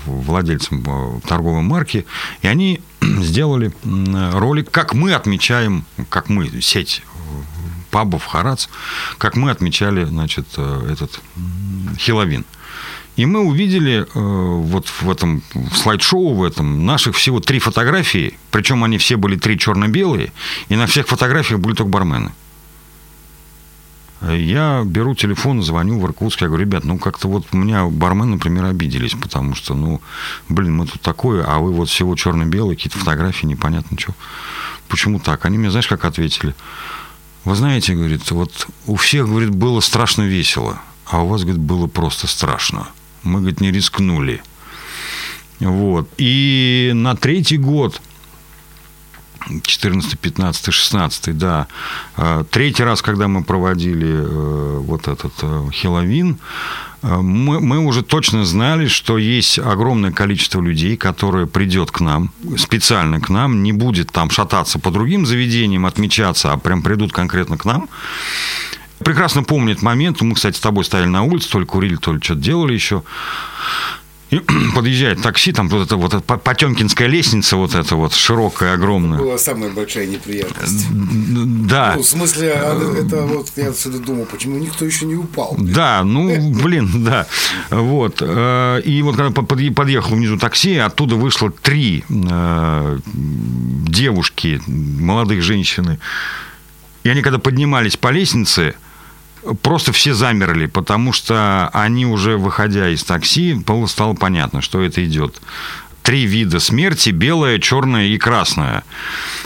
[0.04, 2.06] владельцам э, торговой марки,
[2.42, 7.02] и они сделали ролик, как мы отмечаем, как мы, сеть
[7.90, 8.68] пабов Харац,
[9.18, 11.20] как мы отмечали, значит, э, этот
[11.98, 12.44] Хиловин.
[13.16, 18.84] И мы увидели э, вот в этом слайд-шоу, в этом, наших всего три фотографии, причем
[18.84, 20.32] они все были три черно-белые,
[20.68, 22.32] и на всех фотографиях были только бармены.
[24.20, 28.32] Я беру телефон, звоню в Иркутск, я говорю, ребят, ну как-то вот у меня бармены,
[28.32, 30.00] например, обиделись, потому что, ну,
[30.48, 34.14] блин, мы тут такое, а вы вот всего черно-белые, какие-то фотографии, непонятно что.
[34.88, 35.44] Почему так?
[35.44, 36.54] Они мне, знаешь, как ответили?
[37.44, 41.86] Вы знаете, говорит, вот у всех, говорит, было страшно весело, а у вас, говорит, было
[41.86, 42.88] просто страшно.
[43.22, 44.42] Мы, говорит, не рискнули.
[45.60, 46.08] Вот.
[46.18, 48.00] И на третий год
[49.62, 51.66] 14, 15, 16, да.
[52.16, 56.38] А, третий раз, когда мы проводили э, вот этот э, Хеловин,
[57.02, 62.30] э, мы, мы уже точно знали, что есть огромное количество людей, которое придет к нам,
[62.56, 67.56] специально к нам, не будет там шататься по другим заведениям, отмечаться, а прям придут конкретно
[67.56, 67.88] к нам.
[69.04, 72.20] Прекрасно помнит момент, мы, кстати, с тобой стояли на улице, то ли курили, то ли
[72.20, 73.04] что-то делали еще.
[74.30, 74.40] И
[74.74, 79.18] подъезжает такси, там вот эта вот Потемкинская лестница, вот эта вот широкая, огромная.
[79.18, 80.86] Это была самая большая неприятность.
[80.90, 81.94] Да.
[81.96, 85.56] Ну, в смысле, а это вот я отсюда думал, почему никто еще не упал.
[85.58, 87.26] Да, ну, блин, да.
[87.70, 88.18] Вот.
[88.20, 95.98] Э, и вот когда подъехал внизу такси, оттуда вышло три э, девушки, молодых женщины.
[97.04, 98.74] И они, когда поднимались по лестнице,
[99.62, 105.40] просто все замерли, потому что они уже, выходя из такси, стало понятно, что это идет
[106.08, 108.82] три вида смерти, белая, черная и красная.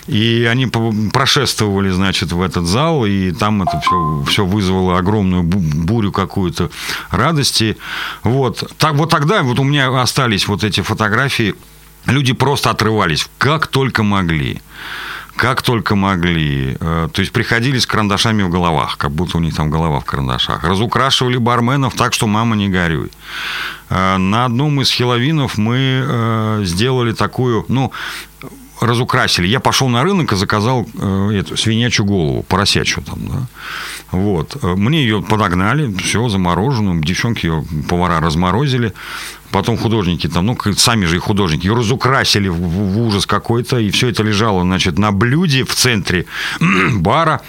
[0.06, 0.68] И они
[1.12, 6.70] прошествовали, значит, в этот зал, и там это все, все вызвало огромную бурю какую-то
[7.10, 7.76] радости.
[8.22, 8.72] Вот.
[8.78, 11.56] Так, вот тогда вот у меня остались вот эти фотографии.
[12.06, 14.62] Люди просто отрывались, как только могли
[15.36, 16.76] как только могли.
[16.80, 20.04] Э, то есть приходили с карандашами в головах, как будто у них там голова в
[20.04, 20.64] карандашах.
[20.64, 23.10] Разукрашивали барменов так, что мама не горюй.
[23.88, 27.92] Э, на одном из хиловинов мы э, сделали такую, ну,
[28.80, 29.46] разукрасили.
[29.46, 30.86] Я пошел на рынок и заказал
[31.32, 33.46] эту свинячью голову, поросячью там, да.
[34.10, 34.60] Вот.
[34.62, 37.00] Мне ее подогнали, все, замороженную.
[37.00, 38.92] Девчонки ее, повара разморозили.
[39.52, 43.78] Потом художники там, ну, сами же и художники, ее разукрасили в, в ужас какой-то.
[43.78, 46.24] И все это лежало, значит, на блюде в центре
[46.94, 47.42] бара.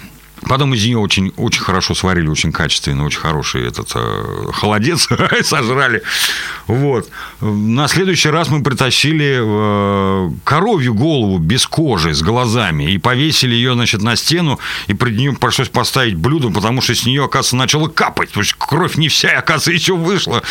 [0.48, 5.08] Потом из нее очень, очень хорошо сварили, очень качественно, очень хороший этот э, холодец
[5.42, 6.02] сожрали.
[6.66, 7.08] Вот.
[7.40, 13.74] На следующий раз мы притащили э, коровью голову без кожи, с глазами, и повесили ее,
[13.74, 17.88] значит, на стену, и пред нее пришлось поставить блюдо, потому что с нее, оказывается, начало
[17.88, 18.30] капать.
[18.30, 20.42] То есть кровь не вся, оказывается, еще вышла.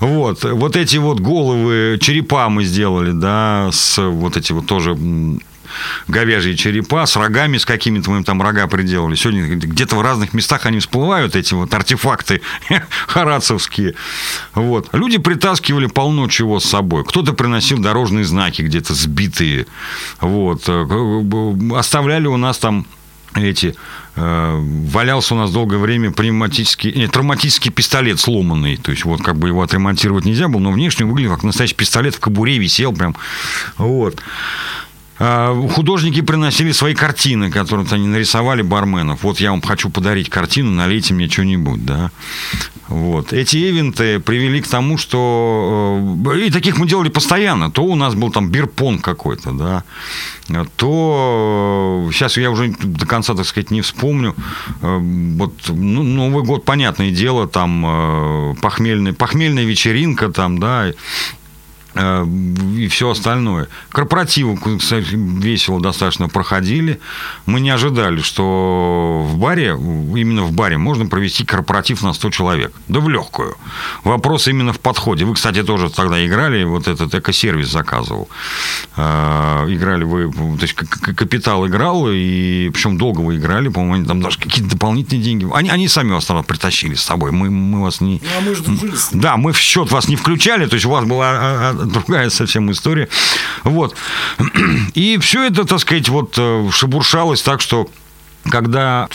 [0.00, 0.44] Вот.
[0.44, 4.96] Вот эти вот головы, черепа мы сделали, да, с вот эти вот тоже
[6.08, 9.14] говяжьи черепа с рогами, с какими-то мы там рога приделали.
[9.14, 12.40] Сегодня где-то в разных местах они всплывают, эти вот артефакты
[13.06, 13.94] харацевские.
[14.54, 14.88] Вот.
[14.92, 17.04] Люди притаскивали полно чего с собой.
[17.04, 19.66] Кто-то приносил дорожные знаки где-то сбитые.
[20.20, 20.68] Вот.
[21.72, 22.86] Оставляли у нас там
[23.34, 23.74] эти
[24.16, 24.60] э,
[24.92, 28.76] валялся у нас долгое время пневматический, нет, травматический пистолет сломанный.
[28.76, 32.14] То есть, вот как бы его отремонтировать нельзя было, но внешне выглядел как настоящий пистолет
[32.14, 33.16] в кобуре висел прям.
[33.76, 34.20] Вот.
[35.18, 39.22] А, художники приносили свои картины, которые они нарисовали барменов.
[39.22, 42.10] Вот я вам хочу подарить картину, налейте мне что-нибудь, да.
[42.88, 43.32] Вот.
[43.32, 46.16] Эти ивенты привели к тому, что...
[46.26, 47.70] Э, и таких мы делали постоянно.
[47.70, 49.84] То у нас был там бирпонг какой-то, да.
[50.76, 52.10] То...
[52.12, 54.34] Сейчас я уже до конца, так сказать, не вспомню.
[54.82, 60.92] Э, вот ну, Новый год, понятное дело, там э, похмельная, вечеринка там, да Э,
[61.94, 63.68] и все остальное.
[63.90, 67.00] Корпоративы, кстати, весело достаточно проходили.
[67.46, 72.72] Мы не ожидали, что в баре, именно в баре, можно провести корпоратив на 100 человек.
[72.88, 73.56] Да в легкую.
[74.02, 75.24] Вопрос именно в подходе.
[75.24, 78.28] Вы, кстати, тоже тогда играли, вот этот экосервис заказывал.
[78.96, 84.20] Э, играли вы, то есть капитал играл, и причем долго вы играли, по-моему, они там
[84.20, 85.46] даже какие-то дополнительные деньги.
[85.54, 87.30] Они, они сами вас тогда притащили с собой.
[87.30, 88.20] Мы, мы вас не...
[88.22, 88.62] Ну, а мы же
[89.12, 92.30] Да, мы в счет вас не включали, то есть у вас была а, а, другая
[92.30, 93.08] совсем история.
[93.62, 93.96] Вот.
[94.94, 97.88] И все это, так сказать, вот э, шебуршалось так, что
[98.50, 99.08] когда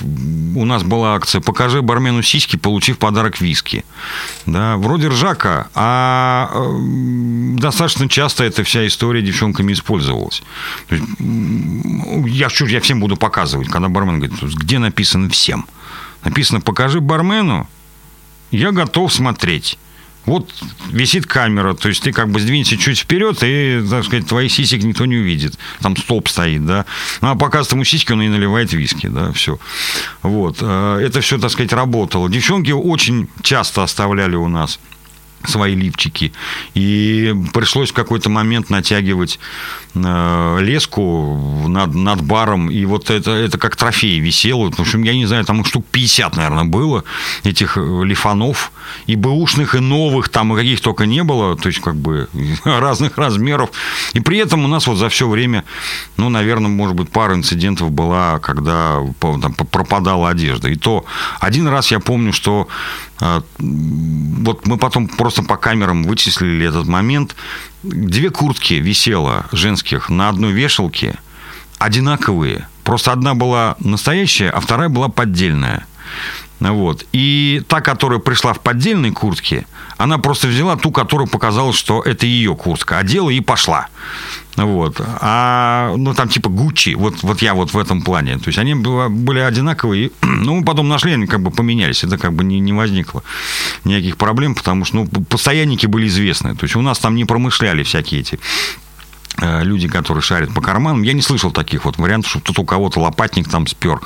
[0.56, 3.86] у нас была акция «Покажи бармену сиськи, получив подарок виски».
[4.46, 10.42] Да, вроде ржака, а э, достаточно часто эта вся история девчонками использовалась.
[10.90, 11.04] Есть,
[12.26, 15.68] я, что, я всем буду показывать, когда бармен говорит, где написано «всем».
[16.24, 17.70] Написано «покажи бармену,
[18.52, 19.78] я готов смотреть»
[20.30, 20.50] вот
[20.92, 24.84] висит камера, то есть ты как бы сдвинься чуть вперед, и, так сказать, твои сисек
[24.84, 25.58] никто не увидит.
[25.82, 26.86] Там стоп стоит, да.
[27.22, 29.60] Ну, а показывает ему сиськи, он и наливает виски, да, все.
[30.22, 30.58] Вот.
[30.62, 32.30] Э, это все, так сказать, работало.
[32.30, 34.80] Девчонки очень часто оставляли у нас
[35.46, 36.34] свои лифчики.
[36.74, 39.40] И пришлось в какой-то момент натягивать
[39.96, 42.70] э, леску над, над баром.
[42.70, 44.72] И вот это, это как трофей висело.
[44.72, 47.04] В общем, я не знаю, там штук 50, наверное, было
[47.44, 48.72] этих э, лифанов.
[49.06, 51.56] И бэушных, и новых, там и каких только не было.
[51.56, 52.28] То есть, как бы
[52.64, 53.70] разных размеров.
[54.14, 55.64] И при этом у нас вот за все время,
[56.18, 60.70] ну, наверное, может быть, пара инцидентов была, когда там, пропадала одежда.
[60.70, 61.06] И то
[61.40, 62.68] один раз я помню, что
[63.20, 67.36] вот мы потом просто просто по камерам вычислили этот момент.
[67.84, 71.20] Две куртки висело женских на одной вешалке,
[71.78, 72.68] одинаковые.
[72.84, 75.86] Просто одна была настоящая, а вторая была поддельная.
[76.60, 77.06] Вот.
[77.14, 79.66] И та, которая пришла в поддельной куртке,
[79.98, 83.88] она просто взяла ту, которую показалось, что это ее куртка, одела и пошла.
[84.56, 85.00] Вот.
[85.22, 88.38] А, ну, там типа Гуччи, вот, вот я вот в этом плане.
[88.38, 90.12] То есть они были одинаковые.
[90.40, 92.04] Ну, мы потом нашли, они как бы поменялись.
[92.04, 93.24] Это как бы не, не возникло
[93.84, 96.56] никаких проблем, потому что, ну, постоянники были известны.
[96.56, 98.40] То есть у нас там не промышляли всякие эти
[99.42, 101.04] люди, которые шарят по карманам.
[101.04, 104.00] Я не слышал таких вот вариантов, что тут у кого-то лопатник там спер,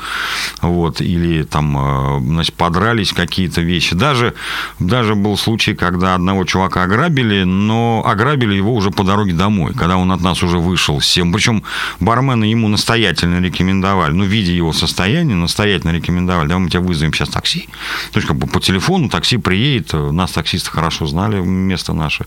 [0.61, 3.95] вот, или там, э, значит, подрались какие-то вещи.
[3.95, 4.33] Даже,
[4.79, 9.97] даже был случай, когда одного чувака ограбили, но ограбили его уже по дороге домой, когда
[9.97, 11.33] он от нас уже вышел всем.
[11.33, 11.63] Причем
[11.99, 17.29] бармены ему настоятельно рекомендовали, ну, видя его состояние, настоятельно рекомендовали, да, мы тебя вызовем сейчас
[17.29, 17.67] такси.
[18.11, 22.25] То есть, как бы по телефону такси приедет, нас таксисты хорошо знали, место наше.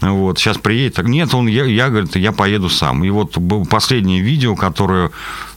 [0.00, 0.98] Вот, сейчас приедет.
[1.06, 3.04] Нет, он, я, я говорит, я поеду сам.
[3.04, 3.36] И вот
[3.68, 5.10] последнее видео, которое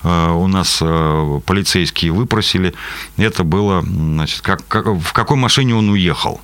[0.04, 2.74] э, у нас э, полицейские выпросили,
[3.18, 6.42] это было, значит, как, как, в какой машине он уехал.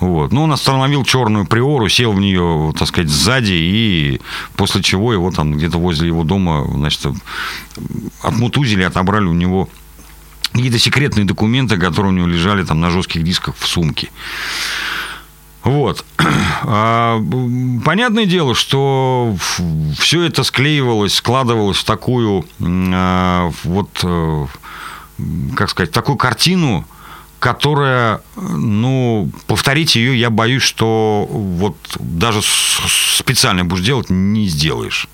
[0.00, 0.32] Вот.
[0.32, 4.20] Ну, он остановил черную приору, сел в нее, так сказать, сзади, и
[4.56, 7.06] после чего его там где-то возле его дома, значит,
[8.22, 9.68] отмутузили, отобрали у него
[10.52, 14.10] какие-то секретные документы, которые у него лежали там на жестких дисках в сумке.
[15.62, 16.04] Вот.
[16.70, 17.22] А,
[17.84, 19.36] понятное дело, что
[19.96, 24.46] все это склеивалось, складывалось в такую, а, вот, э,
[25.54, 26.84] как сказать, такую картину,
[27.38, 35.08] которая, ну, повторить ее, я боюсь, что вот даже специально будешь делать, не сделаешь.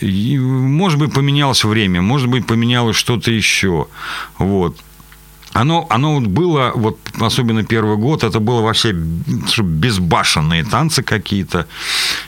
[0.00, 3.88] И, может быть, поменялось время, может быть, поменялось что-то еще.
[4.38, 4.76] Вот.
[5.60, 11.66] Оно, оно вот было, вот особенно первый год, это было вообще безбашенные танцы какие-то.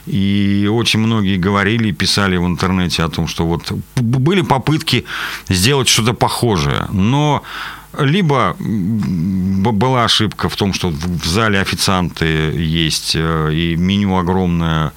[0.06, 5.04] И очень многие говорили и писали в интернете о том, что вот были попытки
[5.48, 6.86] сделать что-то похожее.
[6.92, 7.42] Но
[7.98, 14.92] либо была ошибка в том, что в зале официанты есть, э, и меню огромное,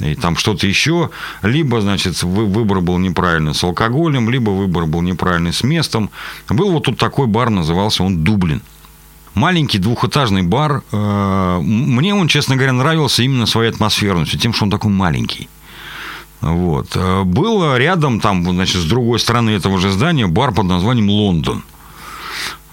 [0.00, 1.10] и там что-то еще,
[1.42, 6.10] либо, значит, выбор был неправильный с алкоголем, либо выбор был неправильный с местом.
[6.48, 8.62] Был вот тут такой бар, назывался он «Дублин».
[9.34, 10.82] Маленький двухэтажный бар.
[10.90, 15.48] Э, мне он, честно говоря, нравился именно своей атмосферностью, тем, что он такой маленький.
[16.40, 16.96] Вот.
[16.96, 21.62] Э, было рядом, там, значит, с другой стороны этого же здания, бар под названием «Лондон».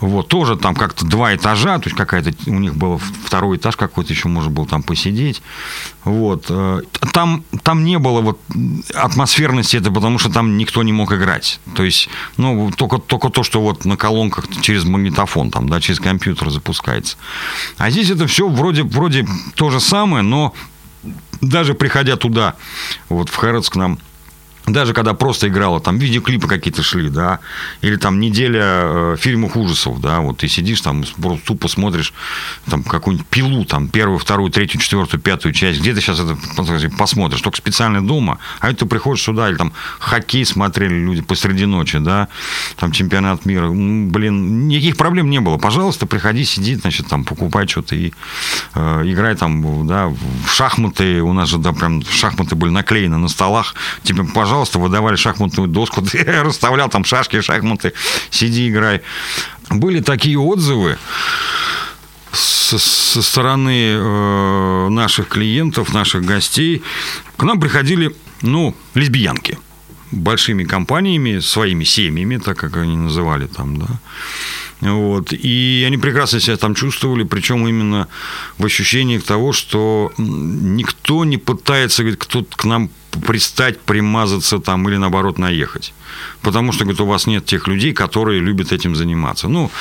[0.06, 4.14] Вот, тоже там как-то два этажа, то есть какая-то у них был второй этаж какой-то,
[4.14, 5.42] еще можно было там посидеть.
[6.04, 6.46] Вот.
[6.50, 8.40] Э, там, там не было вот
[8.94, 11.60] атмосферности, это потому что там никто не мог играть.
[11.76, 16.00] То есть, ну, только, только то, что вот на колонках через магнитофон, там, да, через
[16.00, 17.18] компьютер запускается.
[17.80, 20.54] А здесь это все вроде, вроде то же самое, но
[21.42, 22.54] даже приходя туда,
[23.10, 23.98] вот в Хэротс нам
[24.68, 27.40] даже когда просто играла, там видеоклипы какие-то шли, да,
[27.82, 32.14] или там неделя э, фильмов ужасов, да, вот ты сидишь там, просто тупо смотришь
[32.66, 36.36] там какую-нибудь пилу, там, первую, вторую, третью, четвертую, пятую часть, где ты сейчас это
[36.98, 41.66] посмотришь, только специально дома, а это ты приходишь сюда, или там хоккей смотрели люди посреди
[41.66, 42.28] ночи, да,
[42.78, 47.96] там чемпионат мира, блин, никаких проблем не было, пожалуйста, приходи, сиди, значит, там, покупай что-то
[47.96, 48.14] и
[48.74, 53.28] э, играй там, да, в шахматы, у нас же, да, прям шахматы были наклеены на
[53.28, 57.92] столах, тебе, пожалуйста, пожалуйста, выдавали шахматную доску, ты расставлял там шашки, шахматы,
[58.30, 59.02] сиди, играй.
[59.70, 60.98] Были такие отзывы
[62.32, 66.84] со, со стороны э, наших клиентов, наших гостей.
[67.36, 69.58] К нам приходили, ну, лесбиянки
[70.12, 73.88] большими компаниями, своими семьями, так как они называли там, да.
[74.82, 75.34] Вот.
[75.34, 78.08] И они прекрасно себя там чувствовали, причем именно
[78.58, 82.90] в ощущениях того, что никто не пытается, говорит, кто к нам
[83.22, 85.94] пристать, примазаться там или наоборот наехать.
[86.42, 89.48] Потому что, говорит, у вас нет тех людей, которые любят этим заниматься.
[89.48, 89.72] Ну,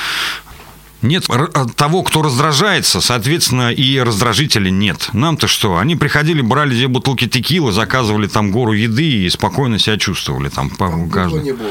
[1.01, 1.27] нет
[1.75, 5.09] того, кто раздражается, соответственно, и раздражителя нет.
[5.13, 5.77] Нам-то что?
[5.77, 10.69] Они приходили, брали две бутылки текилы, заказывали там гору еды и спокойно себя чувствовали там,
[10.71, 11.69] там каждую, не было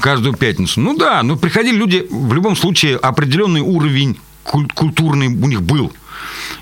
[0.00, 0.80] каждую пятницу.
[0.80, 5.92] Ну да, но приходили люди, в любом случае, определенный уровень культурный у них был.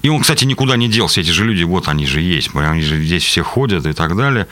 [0.02, 1.20] И он, кстати, никуда не делся.
[1.20, 4.46] Эти же люди, вот они же есть, они же здесь все ходят и так далее.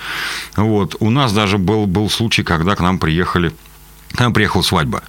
[0.56, 0.96] Вот.
[1.00, 3.52] У нас даже был, был случай, когда к нам приехали,
[4.12, 5.02] к нам приехала свадьба.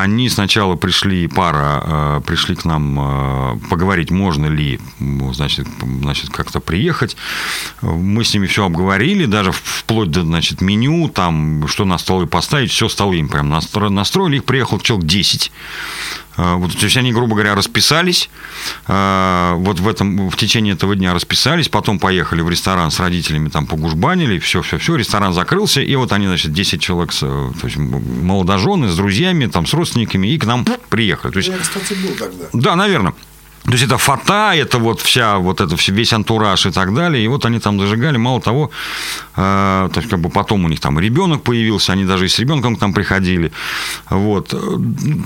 [0.00, 4.80] Они сначала пришли, пара э, пришли к нам э, поговорить, можно ли,
[5.32, 7.14] значит, значит как-то приехать.
[7.82, 12.70] Мы с ними все обговорили, даже вплоть до значит, меню, там, что на столы поставить,
[12.70, 14.36] все столы им прям настроили.
[14.36, 15.52] Их приехал человек 10.
[16.42, 18.28] А, вот, то есть они, грубо говоря, расписались,
[18.88, 23.48] а, вот в, этом, в течение этого дня расписались, потом поехали в ресторан с родителями,
[23.48, 28.96] там погужбанили, все-все-все, ресторан закрылся, и вот они, значит, 10 человек, то есть молодожены, с
[28.96, 31.32] друзьями, там, с родственниками, и к нам приехали.
[31.32, 32.46] То есть, Я, кстати, был тогда.
[32.52, 33.14] Да, наверное.
[33.64, 37.24] То есть это фата, это вот вся, вот это весь антураж и так далее.
[37.24, 38.16] И вот они там зажигали.
[38.16, 38.70] Мало того,
[39.36, 42.40] э, то есть как бы потом у них там ребенок появился, они даже и с
[42.40, 43.52] ребенком к нам приходили.
[44.10, 44.52] Вот.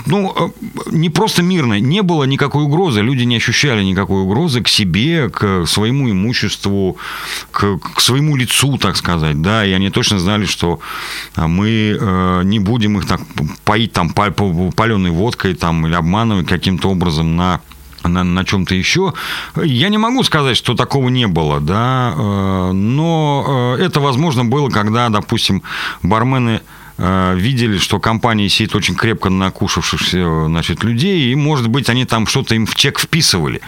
[0.05, 0.49] Ну, э,
[0.91, 3.01] не просто мирно, не было никакой угрозы.
[3.01, 6.97] Люди не ощущали никакой угрозы к себе, к своему имуществу,
[7.51, 9.41] к, к своему лицу, так сказать.
[9.41, 10.79] Да, и они точно знали, что
[11.35, 13.21] мы э, не будем их так
[13.65, 17.61] поить там паленой водкой там, или обманывать каким-то образом на
[18.07, 19.13] на, на чем-то еще.
[19.55, 24.69] Я не могу сказать, что такого не было, да, э, но э, это возможно было,
[24.69, 25.63] когда, допустим,
[26.01, 26.61] бармены
[26.97, 32.55] видели, что компания сидит очень крепко накушавшихся значит, людей, и, может быть, они там что-то
[32.55, 33.61] им в чек вписывали,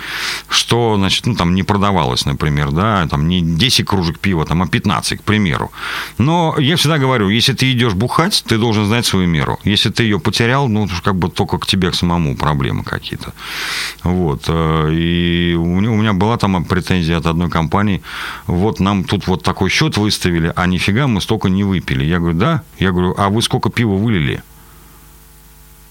[0.49, 4.67] что, значит, ну, там не продавалось, например, да, там не 10 кружек пива, там, а
[4.67, 5.71] 15, к примеру.
[6.17, 9.59] Но я всегда говорю, если ты идешь бухать, ты должен знать свою меру.
[9.63, 13.33] Если ты ее потерял, ну, как бы только к тебе, к самому проблемы какие-то.
[14.03, 14.45] Вот.
[14.47, 18.01] Э, и у меня была там претензия от одной компании,
[18.47, 22.03] вот нам тут вот такой счет выставили, а нифига мы столько не выпили.
[22.03, 22.63] Я говорю, да?
[22.79, 24.41] Я говорю, а вы сколько пива вылили?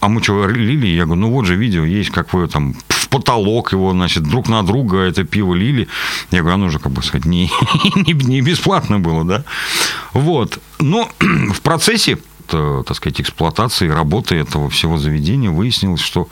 [0.01, 0.87] А мы что, лили?
[0.87, 4.49] Я говорю, ну вот же видео есть, как вы там в потолок его, значит, друг
[4.49, 5.89] на друга это пиво лили.
[6.31, 7.51] Я говорю, оно же, как бы сказать, не,
[7.97, 9.45] не, не бесплатно было, да?
[10.15, 10.59] Вот.
[10.79, 11.11] Но
[11.53, 12.19] в процессе
[12.49, 16.29] так сказать, эксплуатации, работы этого всего заведения выяснилось, что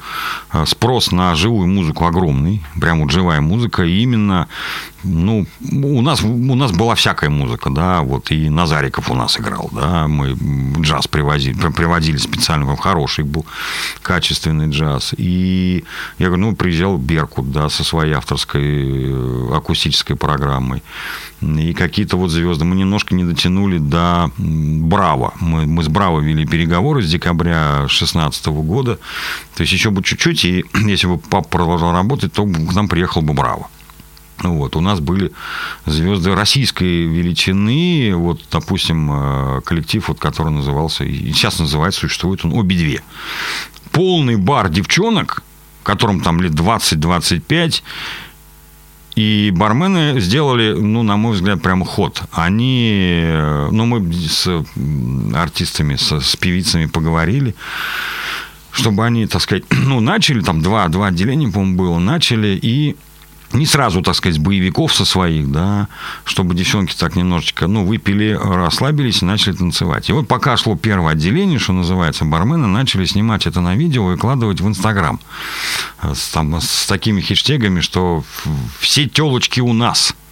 [0.53, 4.49] э, спрос на живую музыку огромный, прям вот живая музыка, и именно,
[5.05, 9.69] ну, у нас, у нас была всякая музыка, да, вот и Назариков у нас играл,
[9.73, 10.37] да, мы
[10.81, 13.47] джаз привозили, приводили специально, хороший был,
[14.03, 15.85] качественный джаз, и
[16.19, 20.83] я говорю, ну, приезжал Беркут, да, со своей авторской э, акустической программой,
[21.43, 26.47] и какие-то вот звезды, мы немножко не дотянули до Браво, мы, мы с Браво вели
[26.47, 28.99] переговоры с декабря 2016 года.
[29.55, 33.23] То есть еще бы чуть-чуть, и если бы папа продолжал работать, то к нам приехал
[33.23, 33.69] бы Браво.
[34.39, 35.33] Вот, у нас были
[35.87, 42.53] звезды российской величины, вот, допустим, э, коллектив, вот, который назывался, и сейчас называется, существует он
[42.53, 43.03] «Обе-две».
[43.93, 45.43] Полный бар девчонок,
[45.83, 47.83] которым там лет 20-25,
[49.17, 52.23] и бармены сделали, ну, на мой взгляд, прямо ход.
[52.33, 53.25] Они,
[53.71, 54.47] ну, мы с
[55.35, 57.55] артистами, с, с певицами поговорили,
[58.73, 62.95] чтобы они, так сказать, ну, начали, там два, два отделения, по-моему, было, начали, и
[63.53, 65.89] не сразу, так сказать, боевиков со своих, да,
[66.25, 70.09] чтобы девчонки так немножечко, ну, выпили, расслабились и начали танцевать.
[70.09, 74.15] И вот пока шло первое отделение, что называется, бармены начали снимать это на видео и
[74.15, 75.21] выкладывать в Инстаграм.
[76.03, 78.25] С, там, с такими хештегами, что
[78.81, 80.15] все телочки у нас–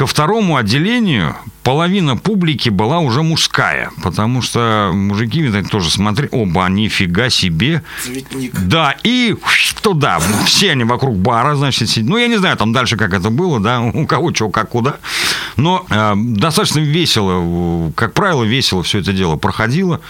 [0.00, 6.66] ко второму отделению половина публики была уже мужская, потому что мужики, видать, тоже смотрели, оба,
[6.70, 7.82] нифига себе.
[8.02, 8.58] Цветник.
[8.58, 9.36] Да, и
[9.82, 12.08] туда, все они вокруг бара, значит, сидят.
[12.08, 14.96] Ну, я не знаю, там дальше как это было, да, у кого что, как куда.
[15.56, 20.00] Но э, достаточно весело, как правило, весело все это дело проходило.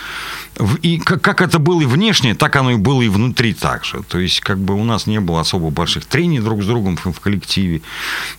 [0.83, 4.03] И как, как это было и внешне, так оно и было и внутри также.
[4.03, 7.07] То есть, как бы у нас не было особо больших трений друг с другом в,
[7.13, 7.83] в коллективе,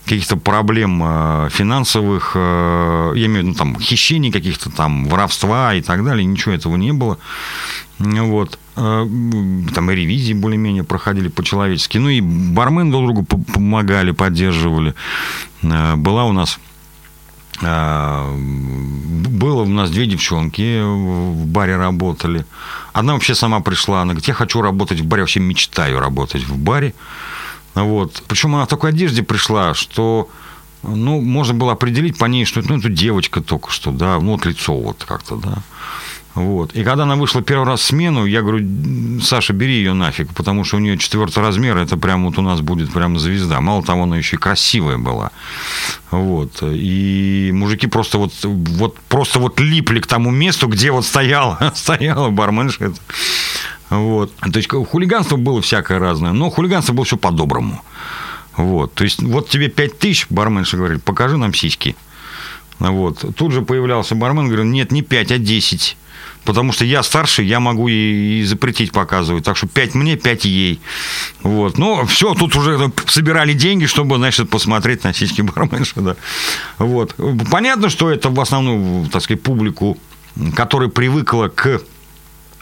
[0.04, 5.82] каких-то проблем э, финансовых, э, я имею в виду, там, хищений каких-то там, воровства и
[5.82, 7.18] так далее, ничего этого не было.
[7.98, 8.58] Вот.
[8.76, 9.06] Э,
[9.74, 11.98] там и ревизии более-менее проходили по-человечески.
[11.98, 14.94] Ну и бармен друг другу помогали, поддерживали.
[15.62, 16.58] Э, была у нас
[17.60, 22.44] было у нас две девчонки в баре работали.
[22.92, 26.56] Одна вообще сама пришла, она говорит, я хочу работать в баре, вообще мечтаю работать в
[26.56, 26.94] баре.
[27.74, 28.22] Вот.
[28.26, 30.28] Причем она в такой одежде пришла, что
[30.82, 34.46] ну, можно было определить по ней, что ну, это девочка только что, да, ну, вот
[34.46, 35.58] лицо вот как-то, да.
[36.34, 36.74] Вот.
[36.74, 38.66] И когда она вышла первый раз в смену, я говорю,
[39.20, 42.62] Саша, бери ее нафиг, потому что у нее четвертый размер, это прям вот у нас
[42.62, 43.60] будет прям звезда.
[43.60, 45.30] Мало того, она еще и красивая была.
[46.10, 46.62] Вот.
[46.62, 52.30] И мужики просто вот, вот, просто вот липли к тому месту, где вот стояла, стояла
[52.30, 52.94] барменша.
[53.90, 54.34] Вот.
[54.36, 57.82] То есть хулиганство было всякое разное, но хулиганство было все по-доброму.
[58.56, 58.94] Вот.
[58.94, 61.94] То есть вот тебе 5 тысяч, барменша говорит, покажи нам сиськи.
[62.78, 63.36] Вот.
[63.36, 65.96] Тут же появлялся бармен, говорил, нет, не 5, а 10.
[66.44, 69.44] Потому что я старше, я могу и запретить показывать.
[69.44, 70.80] Так что 5 мне, 5 ей.
[71.42, 71.78] Вот.
[71.78, 76.00] Ну, все, тут уже собирали деньги, чтобы, значит, посмотреть на сиськи барменша.
[76.00, 76.16] Да.
[76.78, 77.14] Вот.
[77.50, 79.98] Понятно, что это в основном, так сказать, публику,
[80.56, 81.80] которая привыкла к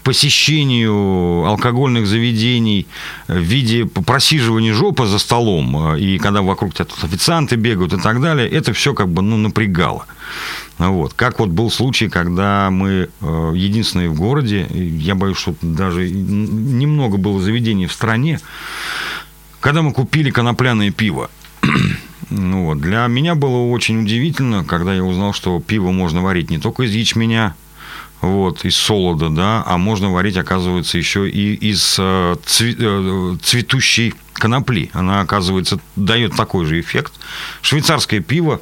[0.02, 2.86] посещению алкогольных заведений
[3.28, 8.20] в виде просиживания жопы за столом, и когда вокруг тебя тут официанты бегают и так
[8.20, 10.06] далее, это все как бы ну, напрягало.
[10.78, 11.12] Вот.
[11.12, 17.18] Как вот был случай, когда мы э, единственные в городе, я боюсь, что даже немного
[17.18, 18.40] было заведений в стране,
[19.60, 21.30] когда мы купили конопляное пиво.
[22.30, 22.78] Вот.
[22.80, 26.92] Для меня было очень удивительно, когда я узнал, что пиво можно варить не только из
[26.92, 27.56] ячменя,
[28.20, 34.90] вот, из солода, да, а можно варить, оказывается, еще и из э, э, цветущей конопли.
[34.92, 37.12] Она, оказывается, дает такой же эффект.
[37.62, 38.60] Швейцарское пиво,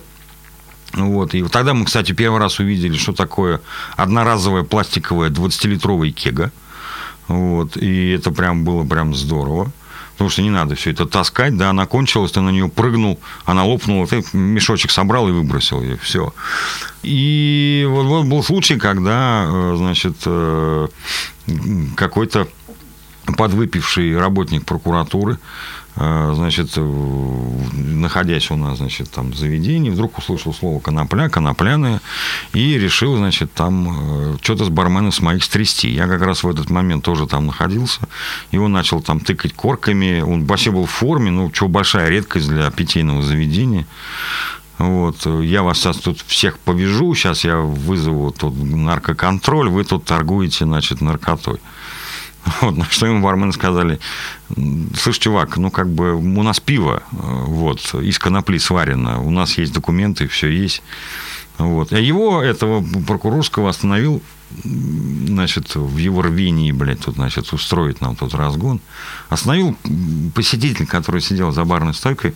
[0.94, 1.34] вот.
[1.34, 3.60] И тогда мы, кстати, первый раз увидели, что такое
[3.96, 6.52] одноразовая пластиковая 20-литровая кега.
[7.26, 7.76] Вот.
[7.76, 9.70] И это прям было прям здорово
[10.18, 13.64] потому что не надо все это таскать, да, она кончилась, ты на нее прыгнул, она
[13.64, 16.34] лопнула, ты мешочек собрал и выбросил ее, все.
[17.04, 20.88] И вот, вот был случай, когда, э, значит, э,
[21.94, 22.48] какой-то
[23.36, 25.38] подвыпивший работник прокуратуры
[26.00, 32.00] а, значит, находясь у нас, значит, там в заведении, вдруг услышал слово конопля, конопляная,
[32.52, 35.90] и решил, значит, там э, что-то с барменом с моих стрясти.
[35.90, 38.02] Я как раз в этот момент тоже там находился,
[38.52, 42.48] и он начал там тыкать корками, он вообще был в форме, ну, что большая редкость
[42.48, 43.84] для питейного заведения.
[44.78, 50.64] Вот, я вас сейчас тут всех повяжу, сейчас я вызову тут наркоконтроль, вы тут торгуете,
[50.64, 51.58] значит, наркотой.
[52.60, 53.98] Вот, на что ему бармены сказали,
[54.94, 59.58] слышь, чувак, ну как бы у нас пиво, э, вот, из конопли сварено, у нас
[59.58, 60.82] есть документы, все есть.
[61.58, 61.92] Вот.
[61.92, 64.22] А его, этого прокурорского, остановил,
[64.64, 68.80] значит, в его рвении, блядь, тут, значит, устроить нам тут разгон.
[69.28, 69.76] Остановил
[70.34, 72.34] посетитель, который сидел за барной стойкой.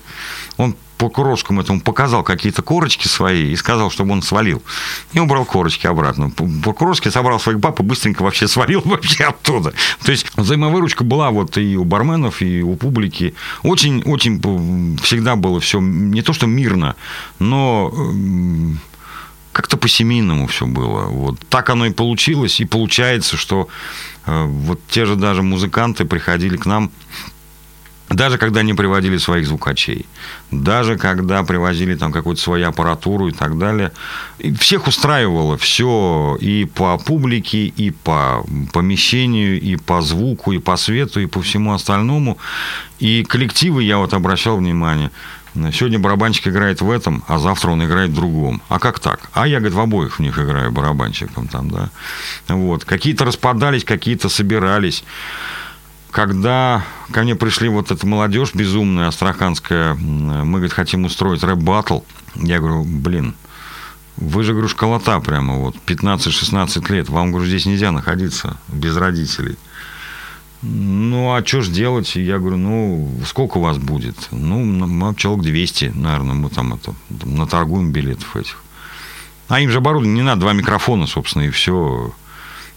[0.56, 4.62] Он прокурорскому этому показал какие-то корочки свои и сказал, чтобы он свалил.
[5.12, 6.30] И убрал корочки обратно.
[6.30, 9.72] Прокурорский собрал своих баб и быстренько вообще свалил вообще оттуда.
[10.04, 13.34] То есть взаимовыручка была вот и у барменов, и у публики.
[13.64, 14.40] Очень, очень
[15.02, 16.94] всегда было все не то, что мирно,
[17.40, 17.92] но
[19.50, 21.06] как-то по-семейному все было.
[21.06, 23.68] Вот так оно и получилось, и получается, что
[24.26, 26.90] э, вот те же даже музыканты приходили к нам
[28.12, 30.06] даже когда не приводили своих звукачей,
[30.50, 33.92] даже когда привозили там какую-то свою аппаратуру и так далее,
[34.38, 40.76] и всех устраивало все и по публике, и по помещению, и по звуку, и по
[40.76, 42.38] свету, и по всему остальному.
[42.98, 45.10] И коллективы, я вот обращал внимание,
[45.54, 48.62] Сегодня барабанщик играет в этом, а завтра он играет в другом.
[48.70, 49.28] А как так?
[49.34, 51.90] А я, говорит, в обоих в них играю барабанщиком там, да.
[52.48, 52.86] Вот.
[52.86, 55.04] Какие-то распадались, какие-то собирались
[56.12, 62.00] когда ко мне пришли вот эта молодежь безумная, астраханская, мы, говорит, хотим устроить рэп-баттл.
[62.36, 63.34] Я говорю, блин,
[64.18, 69.56] вы же, говорю, школота прямо вот, 15-16 лет, вам, говорю, здесь нельзя находиться без родителей.
[70.60, 72.14] Ну, а что ж делать?
[72.14, 74.28] Я говорю, ну, сколько у вас будет?
[74.30, 76.94] Ну, человек 200, наверное, мы там это,
[77.24, 78.62] наторгуем билетов этих.
[79.48, 82.14] А им же оборудование не надо, два микрофона, собственно, и все.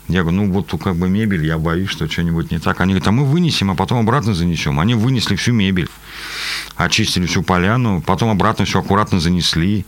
[0.08, 2.80] Я говорю, ну вот как бы мебель, я боюсь, что что-нибудь не так.
[2.82, 4.80] Они говорят, а мы вынесем, а потом обратно занесем.
[4.80, 5.89] Они вынесли всю мебель,
[6.76, 9.86] очистили всю поляну, потом обратно все аккуратно занесли.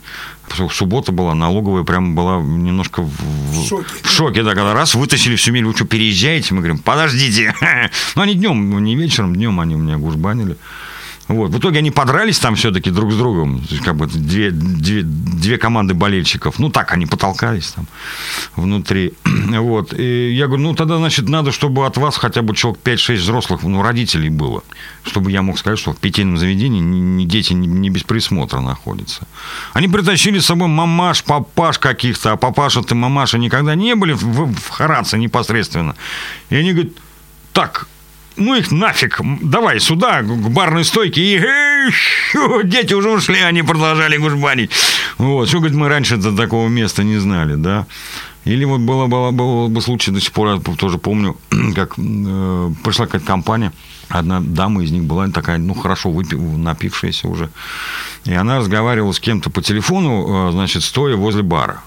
[0.72, 3.86] Суббота была, налоговая прям была немножко в, в шоке.
[4.02, 6.52] В шоке, да, когда раз вытащили всю мебель, вы что, переезжаете?
[6.54, 7.54] Мы говорим, подождите.
[8.16, 10.56] Ну, они днем, не вечером, днем они у меня гужбанили.
[11.28, 11.50] Вот.
[11.50, 13.62] В итоге они подрались там все-таки друг с другом.
[13.84, 16.58] Как бы две, две, две команды болельщиков.
[16.58, 17.86] Ну, так они потолкались там
[18.56, 19.12] внутри.
[19.58, 19.92] Вот.
[19.98, 23.62] И я говорю, ну, тогда, значит, надо, чтобы от вас хотя бы человек 5-6 взрослых,
[23.62, 24.62] ну, родителей было.
[25.04, 29.26] Чтобы я мог сказать, что в питейном заведении не, дети не, не без присмотра находятся.
[29.72, 32.32] Они притащили с собой мамаш, папаш каких-то.
[32.32, 35.94] А папаша ты мамаша никогда не были в, в, Хараце непосредственно.
[36.50, 36.92] И они говорят,
[37.52, 37.88] так,
[38.38, 41.40] ну их нафиг, давай сюда, к барной стойке, и
[42.64, 44.70] дети уже ушли, они продолжали гужбанить.
[45.18, 47.86] Вот, что, говорит, мы раньше до такого места не знали, да.
[48.44, 51.36] Или вот было, было, было бы случай, до сих пор я тоже помню,
[51.74, 53.72] как э, пришла какая-то компания,
[54.08, 57.50] одна дама из них была такая, ну, хорошо выпив, напившаяся уже,
[58.24, 61.82] и она разговаривала с кем-то по телефону, э, значит, стоя возле бара.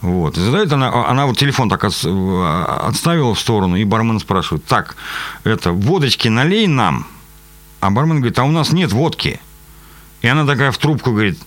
[0.00, 0.36] Вот.
[0.36, 4.96] И задает она, она вот телефон так отставила в сторону, и бармен спрашивает, так,
[5.44, 7.06] это, водочки налей нам.
[7.80, 9.40] А бармен говорит, а у нас нет водки.
[10.22, 11.38] И она такая в трубку говорит,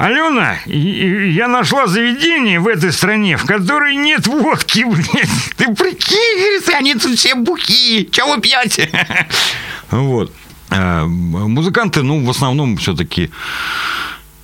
[0.00, 5.28] Алена, я нашла заведение в этой стране, в которой нет водки, блядь.
[5.56, 8.06] Ты прикинь, они тут все бухие.
[8.06, 8.90] Чего вы пьете?
[9.90, 10.32] Вот.
[10.70, 13.30] А, музыканты, ну, в основном все-таки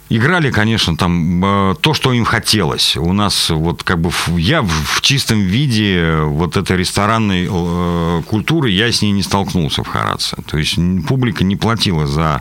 [0.09, 2.97] Играли, конечно, там э, то, что им хотелось.
[2.97, 8.93] У нас вот как бы я в чистом виде вот этой ресторанной э, культуры я
[8.93, 10.37] с ней не столкнулся в Харадзе.
[10.47, 10.77] То есть
[11.09, 12.41] публика не платила за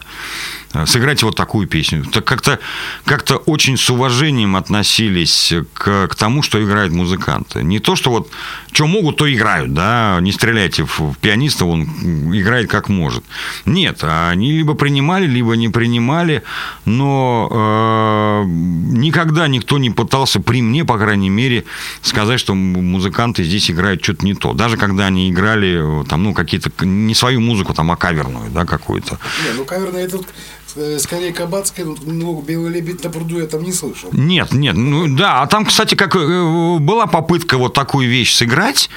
[0.75, 2.03] Э, сыграть вот такую песню.
[2.05, 2.59] Так как-то
[3.05, 7.63] как очень с уважением относились к, к тому, что играют музыканты.
[7.63, 8.29] Не то, что вот
[8.73, 11.83] что могут, то играют, да, не стреляйте в, в пианиста, он
[12.37, 13.23] играет как может.
[13.65, 16.43] Нет, они либо принимали, либо не принимали,
[16.83, 21.65] но никогда никто не пытался при мне, по крайней мере,
[22.01, 24.53] сказать, что музыканты здесь играют что-то не то.
[24.53, 29.19] Даже когда они играли там, ну, какие-то, не свою музыку, там, а каверную, да, какую-то.
[29.45, 30.19] Не, ну, каверная это
[30.64, 30.64] Э,
[30.99, 34.09] скорее Кабацкая, ну, Белый лебедь на пруду я там не слышал.
[34.11, 38.89] Нет, нет, ну да, а там, кстати, как э, была попытка вот такую вещь сыграть,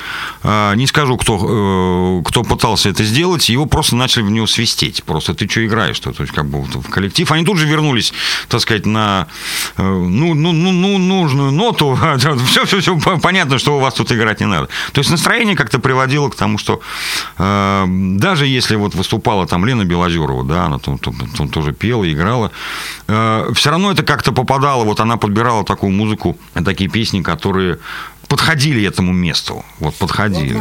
[0.42, 5.34] э, не скажу, кто, кто пытался это сделать, его просто начали в него свистеть, просто
[5.34, 8.12] ты что играешь, то, то есть как бы в коллектив, они тут же вернулись,
[8.48, 9.28] так сказать, на
[9.76, 11.98] ну, ну, ну, ну нужную ноту,
[12.46, 14.68] все, все, все понятно, что у вас тут играть не надо.
[14.92, 16.80] То есть настроение как-то приводило к тому, что
[17.38, 22.10] даже если вот выступала там Лена Белозерова, да, она там, там, там тоже тоже пела,
[22.10, 22.50] играла.
[23.08, 27.78] Э, Все равно это как-то попадало, вот она подбирала такую музыку, такие песни, которые
[28.28, 29.64] подходили этому месту.
[29.78, 30.60] Вот подходили.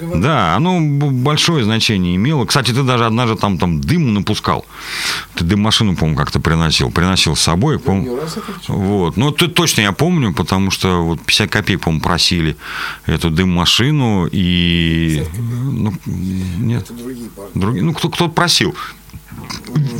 [0.00, 2.44] Ну, да, оно большое значение имело.
[2.44, 4.64] Кстати, ты даже однажды там, там дым напускал.
[5.34, 6.92] Ты дым-машину, по-моему, как-то приносил.
[6.92, 7.80] Приносил с собой.
[7.80, 8.20] Помню.
[8.68, 9.16] Вот.
[9.16, 12.56] Ну, ты точно я помню, потому что вот 50 копеек, по-моему, просили
[13.06, 14.28] эту дым-машину.
[14.30, 15.24] И...
[15.36, 16.86] Ну, нет.
[17.54, 17.82] Другие.
[17.82, 18.76] Ну, кто, кто просил.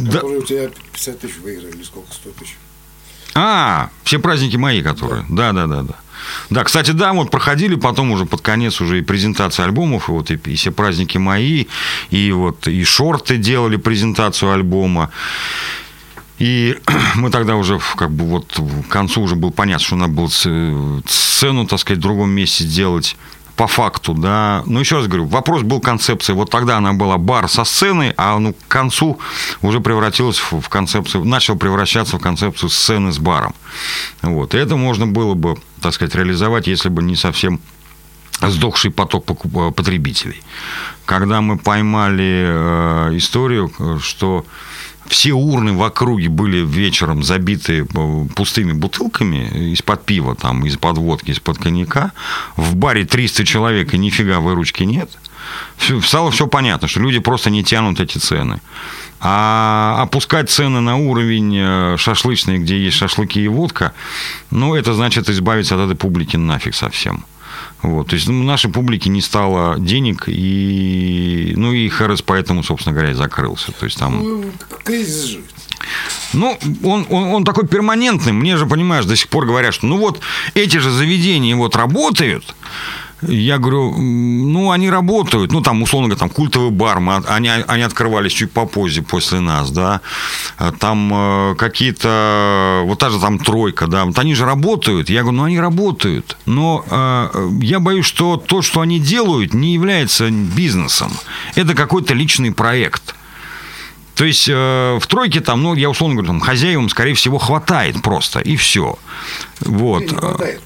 [0.01, 0.13] Да.
[0.13, 2.57] Которые у тебя 50 тысяч выиграли, сколько, 100 тысяч.
[3.35, 5.25] А, все праздники мои, которые.
[5.29, 5.95] Да, да, да, да.
[6.51, 10.31] Да, кстати, да, вот проходили потом уже под конец уже и презентации альбомов, и вот
[10.31, 11.67] и, и все праздники мои,
[12.11, 15.11] и вот и шорты делали презентацию альбома.
[16.39, 16.79] И
[17.17, 21.67] мы тогда уже как бы вот к концу уже было понятно, что надо было сцену,
[21.67, 23.17] так сказать, в другом месте сделать
[23.57, 24.63] по факту, да.
[24.67, 26.33] Но еще раз говорю, вопрос был концепции.
[26.33, 29.19] Вот тогда она была бар со сценой, а ну, к концу
[29.61, 33.55] уже превратилась в концепцию, начал превращаться в концепцию сцены с баром.
[34.23, 34.55] Вот.
[34.55, 37.61] И это можно было бы, так сказать, реализовать, если бы не совсем
[38.41, 39.25] сдохший поток
[39.77, 40.43] потребителей.
[41.05, 44.45] Когда мы поймали э, историю, что
[45.13, 51.33] все урны в округе были вечером забиты э, пустыми бутылками из-под пива, там, из-под водки,
[51.33, 52.13] из-под коньяка.
[52.57, 55.11] В баре 300 человек, и нифига выручки нет.
[56.03, 58.61] Стало все понятно, что люди просто не тянут эти цены.
[59.21, 63.93] А опускать цены на уровень э, шашлычный, где есть шашлыки и водка,
[64.51, 67.27] ну, это значит избавиться от этой публики нафиг совсем.
[67.83, 72.95] Вот, то есть ну, нашей публике не стало денег, и, ну, и ХРС поэтому, собственно
[72.95, 73.73] говоря, и закрылся.
[73.73, 74.23] То есть там...
[74.23, 74.45] Ну,
[74.85, 75.41] кризис же.
[76.33, 78.33] Ну, он, он, он такой перманентный.
[78.33, 80.21] Мне же, понимаешь, до сих пор говорят, что ну вот
[80.55, 82.55] эти же заведения вот работают,
[83.29, 87.83] Я говорю, ну, они работают, ну, там, условно говоря, там, культовый бар, мы, они, они
[87.83, 90.01] открывались чуть попозже после нас, да,
[90.79, 95.39] там э, какие-то, вот та же там тройка, да, вот они же работают, я говорю,
[95.39, 101.13] ну, они работают, но э, я боюсь, что то, что они делают, не является бизнесом,
[101.55, 103.15] это какой-то личный проект.
[104.15, 108.03] То есть э, в тройке там, ну, я условно говорю, там, хозяевам, скорее всего, хватает
[108.03, 108.99] просто, и все.
[109.61, 110.03] Вот.
[110.03, 110.61] Не хватает.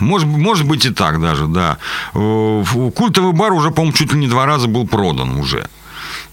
[0.00, 1.78] Может, может быть и так даже, да.
[2.14, 5.68] Э, культовый бар уже, по-моему, чуть ли не два раза был продан уже.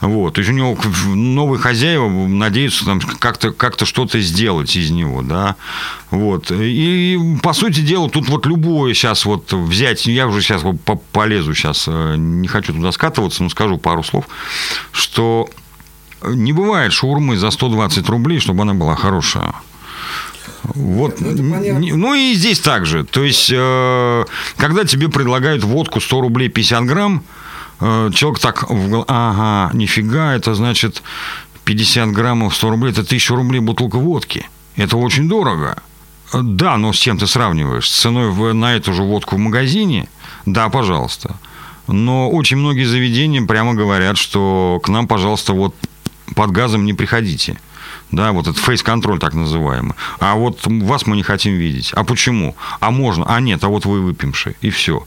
[0.01, 0.78] Вот, то есть у него
[1.16, 5.55] новые хозяева надеются там как-то как что-то сделать из него, да.
[6.11, 6.51] Вот.
[6.51, 10.64] И, по сути дела, тут вот любое сейчас вот взять, я уже сейчас
[11.11, 14.26] полезу сейчас, э, не хочу туда скатываться, но скажу пару слов,
[14.91, 15.49] что
[16.26, 19.53] не бывает шаурмы за 120 рублей, чтобы она была хорошая.
[20.64, 23.03] Вот, ну, ну и здесь также.
[23.03, 24.26] То есть, э,
[24.57, 27.24] когда тебе предлагают водку 100 рублей 50 грамм,
[27.82, 28.66] э, человек так,
[29.07, 31.03] ага, нифига, это значит
[31.66, 34.47] 50 граммов 100 рублей, это 1000 рублей бутылка водки.
[34.78, 35.78] Это очень дорого.
[36.34, 37.89] Да, но с чем ты сравниваешь?
[37.89, 40.07] С ценой в, на эту же водку в магазине?
[40.45, 41.36] Да, пожалуйста.
[41.88, 45.76] Но очень многие заведения прямо говорят, что к нам, пожалуйста, вот
[46.36, 47.59] под газом не приходите
[48.12, 49.94] да, вот этот фейс-контроль так называемый.
[50.20, 51.91] А вот вас мы не хотим видеть.
[51.94, 52.56] А почему?
[52.80, 53.26] А можно?
[53.28, 55.06] А нет, а вот вы выпивший, и все.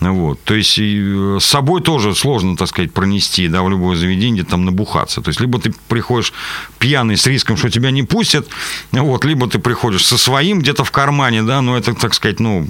[0.00, 0.42] Вот.
[0.44, 4.64] То есть э, с собой тоже сложно, так сказать, пронести, да, в любое заведение, там
[4.64, 5.20] набухаться.
[5.20, 6.32] То есть либо ты приходишь
[6.78, 8.48] пьяный с риском, что тебя не пустят,
[8.92, 12.66] вот, либо ты приходишь со своим где-то в кармане, да, но это, так сказать, ну,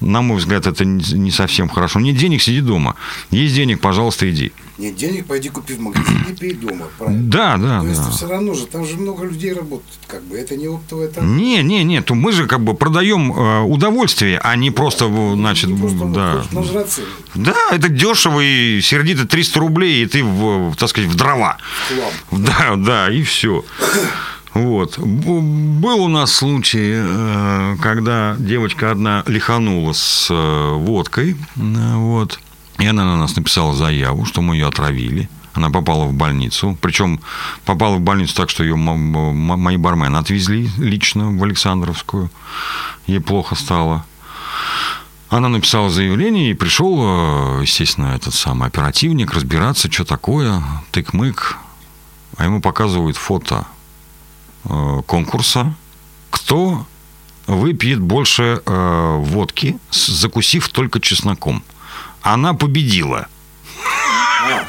[0.00, 2.00] на мой взгляд, это не совсем хорошо.
[2.00, 2.96] Нет денег, сиди дома.
[3.30, 4.52] Есть денег, пожалуйста, иди.
[4.78, 6.86] Нет денег, пойди купи в магазине и пей дома.
[6.98, 7.22] Правильно?
[7.30, 7.90] Да, да, То да.
[7.90, 11.36] есть все равно же, там же много людей работают, как бы, это не оптовое там.
[11.36, 15.70] Не, не, не, то мы же как бы продаем э, удовольствие, а не просто, значит,
[15.70, 16.44] не просто, да.
[16.52, 17.00] Нажраться.
[17.34, 21.56] Да, это дешево и сердито 300 рублей, и ты, в, так сказать, в дрова.
[22.30, 23.64] В Да, да, и все.
[24.52, 24.98] Вот.
[24.98, 31.36] Был у нас случай, э, когда девочка одна лиханула с э, водкой.
[31.56, 32.38] Вот.
[32.78, 35.28] И она на нас написала заяву, что мы ее отравили.
[35.54, 36.76] Она попала в больницу.
[36.82, 37.20] Причем
[37.64, 42.30] попала в больницу так, что ее мои бармены отвезли лично в Александровскую.
[43.06, 44.04] Ей плохо стало.
[45.28, 50.62] Она написала заявление, и пришел, э, естественно, этот самый оперативник разбираться, что такое,
[50.92, 51.56] тык-мык.
[52.36, 53.66] А ему показывают фото
[54.64, 55.74] э, конкурса,
[56.30, 56.86] кто
[57.48, 61.64] выпьет больше э, водки, закусив только чесноком–
[62.26, 63.28] она победила.
[64.48, 64.64] А,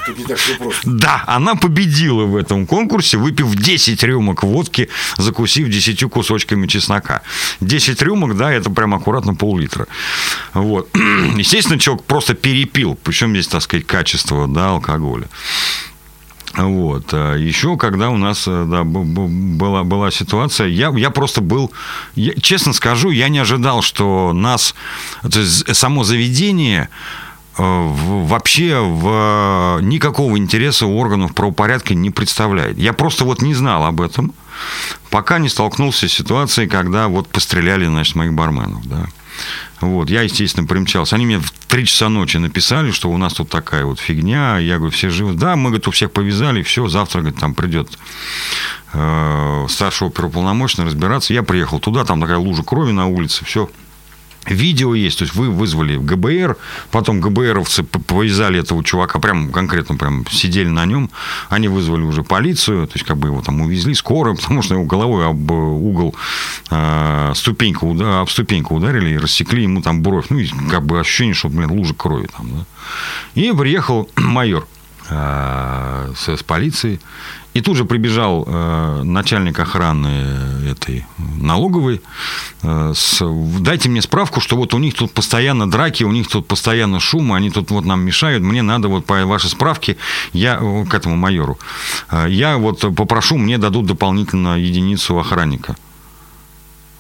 [0.83, 7.21] да, она победила в этом конкурсе, выпив 10 рюмок водки, закусив 10 кусочками чеснока.
[7.61, 9.87] 10 рюмок, да, это прям аккуратно пол-литра.
[10.53, 10.89] Вот.
[11.37, 15.27] Естественно, человек просто перепил, причем здесь, так сказать, качество да, алкоголя.
[16.55, 17.09] Вот.
[17.13, 21.71] А еще, когда у нас да, была, была ситуация, я, я просто был,
[22.15, 24.73] я, честно скажу, я не ожидал, что нас,
[25.21, 26.89] то есть само заведение,
[27.57, 32.77] вообще в, никакого интереса у органов правопорядка не представляет.
[32.77, 34.33] Я просто вот не знал об этом,
[35.09, 39.07] пока не столкнулся с ситуацией, когда вот постреляли, значит, моих барменов, да.
[39.79, 41.15] Вот, я, естественно, примчался.
[41.15, 44.57] Они мне в 3 часа ночи написали, что у нас тут такая вот фигня.
[44.57, 45.33] Я говорю, все живы.
[45.33, 47.89] Да, мы, говорит, у всех повязали, все, завтра, говорит, там придет
[48.93, 51.33] э, старший оперуполномоченный разбираться.
[51.33, 53.69] Я приехал туда, там такая лужа крови на улице, все.
[54.47, 56.57] Видео есть, то есть вы вызвали ГБР,
[56.91, 61.09] потом ГБРовцы повязали этого чувака, прям конкретно прям сидели на нем,
[61.49, 64.85] они вызвали уже полицию, то есть как бы его там увезли, скоро, потому что его
[64.85, 66.15] головой об угол
[66.71, 70.99] э, ступеньку, да, об ступеньку ударили и рассекли ему там бровь, ну и как бы
[70.99, 72.65] ощущение, что, блин, лужа крови там, да.
[73.35, 74.67] И приехал майор
[75.09, 76.99] э, с, с полицией,
[77.57, 80.07] и тут же прибежал э, начальник охраны
[80.69, 82.01] этой налоговой.
[82.61, 83.25] Э, с,
[83.59, 87.33] дайте мне справку, что вот у них тут постоянно драки, у них тут постоянно шум,
[87.33, 88.43] они тут вот нам мешают.
[88.43, 89.97] Мне надо вот по вашей справке,
[90.33, 91.57] я к этому майору,
[92.11, 95.75] э, я вот попрошу, мне дадут дополнительно единицу охранника.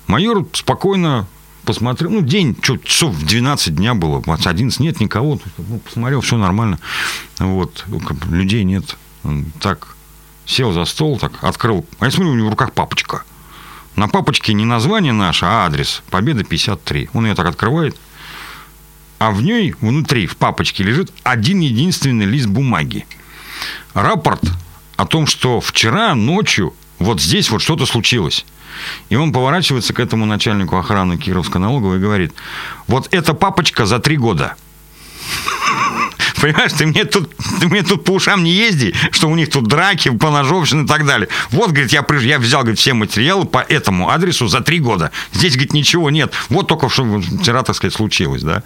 [0.07, 1.27] Майор спокойно
[1.65, 6.37] посмотрел, ну, день, что, часов в 12 дня было, 11 нет никого, ну, посмотрел, все
[6.37, 6.79] нормально,
[7.37, 7.85] вот,
[8.31, 8.97] людей нет,
[9.59, 9.96] так,
[10.47, 11.85] сел за стол, так, открыл.
[11.99, 13.23] А я смотрю, у него в руках папочка.
[13.95, 16.01] На папочке не название наше, а адрес.
[16.09, 17.09] Победа 53.
[17.13, 17.95] Он ее так открывает.
[19.19, 23.05] А в ней, внутри, в папочке лежит один единственный лист бумаги.
[23.93, 24.41] Рапорт
[24.95, 28.45] о том, что вчера ночью вот здесь вот что-то случилось.
[29.09, 32.33] И он поворачивается к этому начальнику охраны Кировской налоговой и говорит,
[32.85, 34.55] вот эта папочка за три года–
[36.41, 37.29] Понимаешь, ты мне тут,
[37.59, 41.05] ты мне тут по ушам не езди, что у них тут драки, поножовщина и так
[41.05, 41.27] далее.
[41.51, 45.11] Вот, говорит, я, я взял, говорит, все материалы по этому адресу за три года.
[45.33, 46.33] Здесь, говорит, ничего нет.
[46.49, 48.63] Вот только что вчера, так сказать, случилось, да.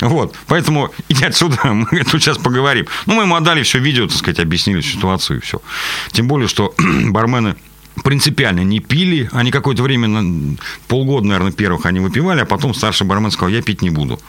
[0.00, 0.34] Вот.
[0.46, 2.86] Поэтому иди отсюда, мы тут сейчас поговорим.
[3.06, 5.60] Ну, мы ему отдали все видео, так сказать, объяснили ситуацию и все.
[6.12, 7.56] Тем более, что бармены
[8.02, 9.28] принципиально не пили.
[9.32, 10.56] Они какое-то время,
[10.88, 14.20] полгода, наверное, первых они выпивали, а потом старший бармен сказал, я пить не буду.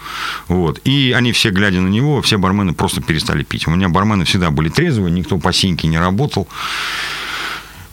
[0.48, 0.80] Вот.
[0.86, 3.68] И они все, глядя на него, все бармены просто перестали пить.
[3.68, 6.48] У меня бармены всегда были трезвые, никто по синьке не работал.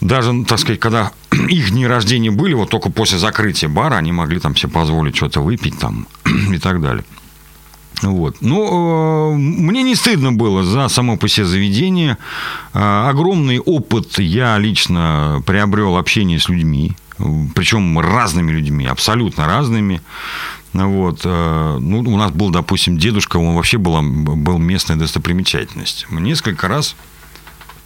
[0.00, 1.12] Даже, так сказать, когда
[1.48, 5.40] их дни рождения были, вот только после закрытия бара, они могли там себе позволить что-то
[5.40, 6.06] выпить там
[6.52, 7.04] и так далее.
[8.02, 8.36] Вот.
[8.40, 12.16] Ну, э, мне не стыдно было за само по себе заведение.
[12.72, 16.96] Э, огромный опыт я лично приобрел общение с людьми,
[17.54, 20.00] причем разными людьми, абсолютно разными.
[20.72, 21.20] Вот.
[21.24, 26.06] Э, ну, у нас был, допустим, дедушка, он вообще был, был местная достопримечательность.
[26.10, 26.96] Несколько раз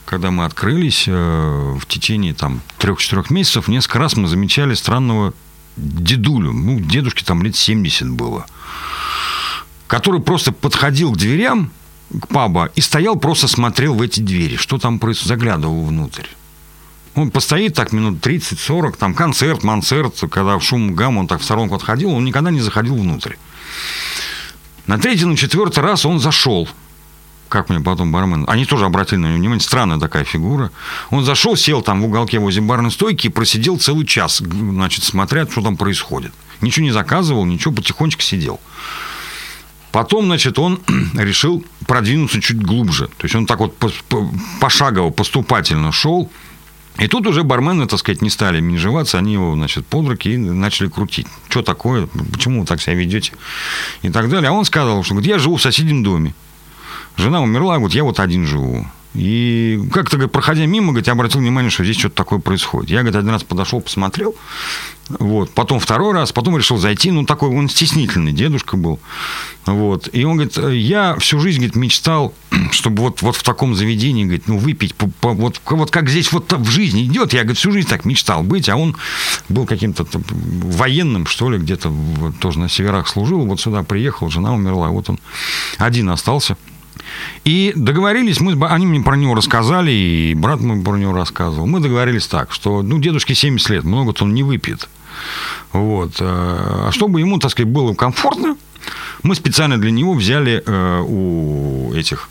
[0.06, 5.32] когда мы открылись, в течение там трех-четырех месяцев, несколько раз мы замечали странного
[5.78, 6.52] дедулю.
[6.52, 8.44] Ну, дедушке там лет 70 было
[9.94, 11.70] который просто подходил к дверям,
[12.20, 16.26] к паба, и стоял, просто смотрел в эти двери, что там происходит, заглядывал внутрь.
[17.14, 21.44] Он постоит так минут 30-40, там концерт, манцерт, когда в шум гам он так в
[21.44, 23.34] сторонку отходил, он никогда не заходил внутрь.
[24.88, 26.68] На третий, на четвертый раз он зашел.
[27.48, 28.46] Как мне потом бармен...
[28.48, 29.60] Они тоже обратили на него внимание.
[29.60, 30.72] Странная такая фигура.
[31.10, 35.46] Он зашел, сел там в уголке возле барной стойки и просидел целый час, значит, смотря,
[35.46, 36.32] что там происходит.
[36.60, 38.58] Ничего не заказывал, ничего, потихонечку сидел.
[39.94, 40.80] Потом, значит, он
[41.14, 43.06] решил продвинуться чуть глубже.
[43.06, 43.76] То есть он так вот
[44.60, 46.32] пошагово, поступательно шел.
[46.98, 50.36] И тут уже бармены, так сказать, не стали менжеваться, они его, значит, под руки и
[50.36, 51.28] начали крутить.
[51.48, 52.08] Что такое?
[52.32, 53.34] Почему вы так себя ведете?
[54.02, 54.50] И так далее.
[54.50, 56.34] А он сказал, что говорит, я живу в соседнем доме.
[57.16, 58.88] Жена умерла, говорит, я вот один живу.
[59.14, 62.90] И как-то, говорит, проходя мимо, говорит, я обратил внимание, что здесь что-то такое происходит.
[62.90, 64.34] Я, говорит, один раз подошел, посмотрел,
[65.08, 68.98] вот, потом второй раз, потом решил зайти, ну, такой он стеснительный дедушка был,
[69.66, 72.34] вот, и он говорит, я всю жизнь, говорит, мечтал,
[72.72, 76.32] чтобы вот, вот в таком заведении, говорит, ну, выпить, по, по, вот, вот как здесь
[76.32, 78.96] вот в жизни идет, я, говорит, всю жизнь так мечтал быть, а он
[79.48, 81.92] был каким-то военным, что ли, где-то
[82.40, 85.20] тоже на северах служил, вот сюда приехал, жена умерла, вот он
[85.78, 86.56] один остался,
[87.44, 91.66] и договорились, мы, они мне про него рассказали, и брат мой про него рассказывал.
[91.66, 94.88] Мы договорились так, что ну, дедушке 70 лет, много-то он не выпьет.
[95.72, 96.16] Вот.
[96.20, 98.56] Э, а чтобы ему, так сказать, было комфортно,
[99.22, 102.28] мы специально для него взяли э, у этих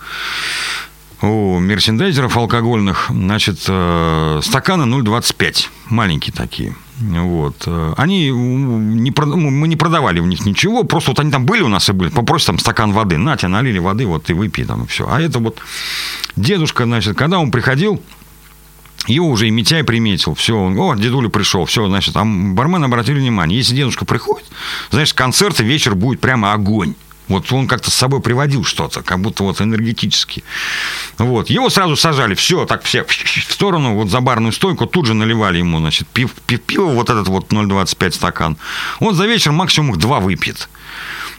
[1.21, 6.75] у мерсендайзеров алкогольных, значит, э, стаканы 0,25, маленькие такие.
[7.11, 7.67] Вот.
[7.97, 11.89] Они не, мы не продавали в них ничего, просто вот они там были у нас
[11.89, 14.87] и были, попросят там стакан воды, на тебе налили воды, вот ты выпей там и
[14.87, 15.07] все.
[15.09, 15.59] А это вот
[16.35, 18.01] дедушка, значит, когда он приходил,
[19.07, 23.19] его уже и Митяй приметил, все, он, о, дедуля пришел, все, значит, а бармен обратили
[23.19, 24.47] внимание, если дедушка приходит,
[24.91, 26.95] значит, концерт и вечер будет прямо огонь.
[27.27, 30.43] Вот он как-то с собой приводил что-то, как будто вот энергетически.
[31.17, 31.49] Вот.
[31.49, 33.03] Его сразу сажали, все, так все
[33.47, 37.09] в сторону, вот за барную стойку, тут же наливали ему, значит, пив, пив, пиво, вот
[37.09, 38.57] этот вот 0,25 стакан.
[38.99, 40.69] Он за вечер максимум два выпьет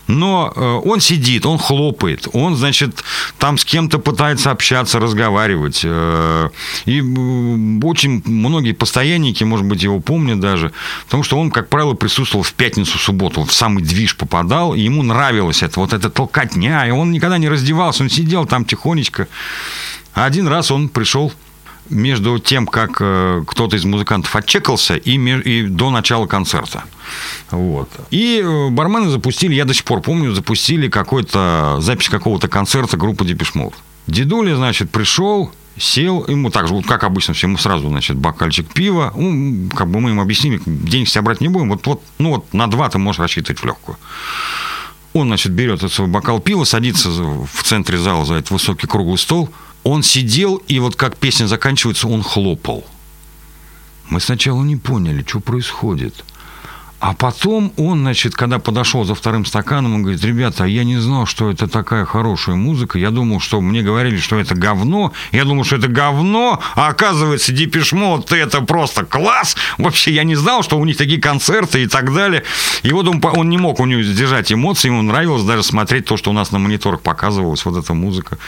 [0.07, 3.03] но э, он сидит, он хлопает, он, значит,
[3.39, 5.81] там с кем-то пытается общаться, разговаривать.
[5.85, 6.51] Э,
[6.85, 7.01] и
[7.83, 10.73] очень многие постоянники, может быть, его помнят даже,
[11.05, 14.81] потому что он, как правило, присутствовал в пятницу, в субботу, в самый движ попадал, и
[14.81, 19.29] ему нравилось это, вот эта толкотня, и он никогда не раздевался, он сидел там тихонечко.
[20.15, 21.33] А один раз он пришел
[21.91, 26.85] между тем, как э, кто-то из музыкантов отчекался, и, и до начала концерта.
[27.51, 27.89] Вот.
[28.11, 33.25] И э, бармены запустили, я до сих пор помню, запустили какой-то запись какого-то концерта группы
[33.25, 33.75] Депешмол.
[34.07, 39.69] Дедуля, значит, пришел, сел, ему так же, как обычно, ему сразу, значит, бокальчик пива, ну,
[39.71, 42.67] как бы мы им объяснили, денег себя брать не будем, вот, вот, ну, вот на
[42.67, 43.97] два ты можешь рассчитывать в легкую.
[45.13, 49.19] Он, значит, берет этот свой бокал пива, садится в центре зала за этот высокий круглый
[49.19, 49.51] стол–
[49.85, 52.85] он сидел, и вот как песня заканчивается, он хлопал.
[54.09, 56.25] Мы сначала не поняли, что происходит.
[57.05, 61.27] А потом он, значит, когда подошел за вторым стаканом, он говорит, ребята, я не знал,
[61.27, 62.99] что это такая хорошая музыка.
[62.99, 65.13] Я думал, что мне говорили, что это говно.
[65.31, 69.55] Я думал, что это говно, а оказывается, Дипишмот, это просто класс.
[69.77, 72.43] Вообще, я не знал, что у них такие концерты и так далее.
[72.83, 76.17] И вот он, он не мог у него сдержать эмоции, ему нравилось даже смотреть то,
[76.17, 78.39] что у нас на мониторах показывалось, вот эта музыка.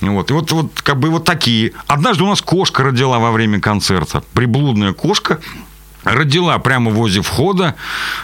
[0.00, 0.30] Вот.
[0.30, 1.72] И вот, вот как бы вот такие.
[1.88, 4.22] Однажды у нас кошка родила во время концерта.
[4.32, 5.40] Приблудная кошка
[6.04, 7.74] родила прямо возле входа,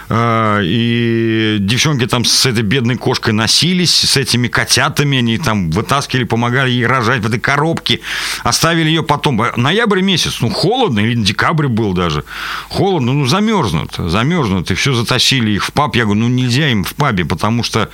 [0.09, 6.25] э, и девчонки там с этой бедной кошкой носились, с этими котятами, они там вытаскивали,
[6.25, 8.01] помогали ей рожать в этой коробке,
[8.43, 9.41] оставили ее потом.
[9.55, 12.23] Ноябрь месяц, ну, холодно, или декабрь был даже,
[12.69, 15.95] холодно, ну, замерзнут, замерзнут, и все затащили их в паб.
[15.95, 17.89] Я говорю, ну, нельзя им в пабе, потому что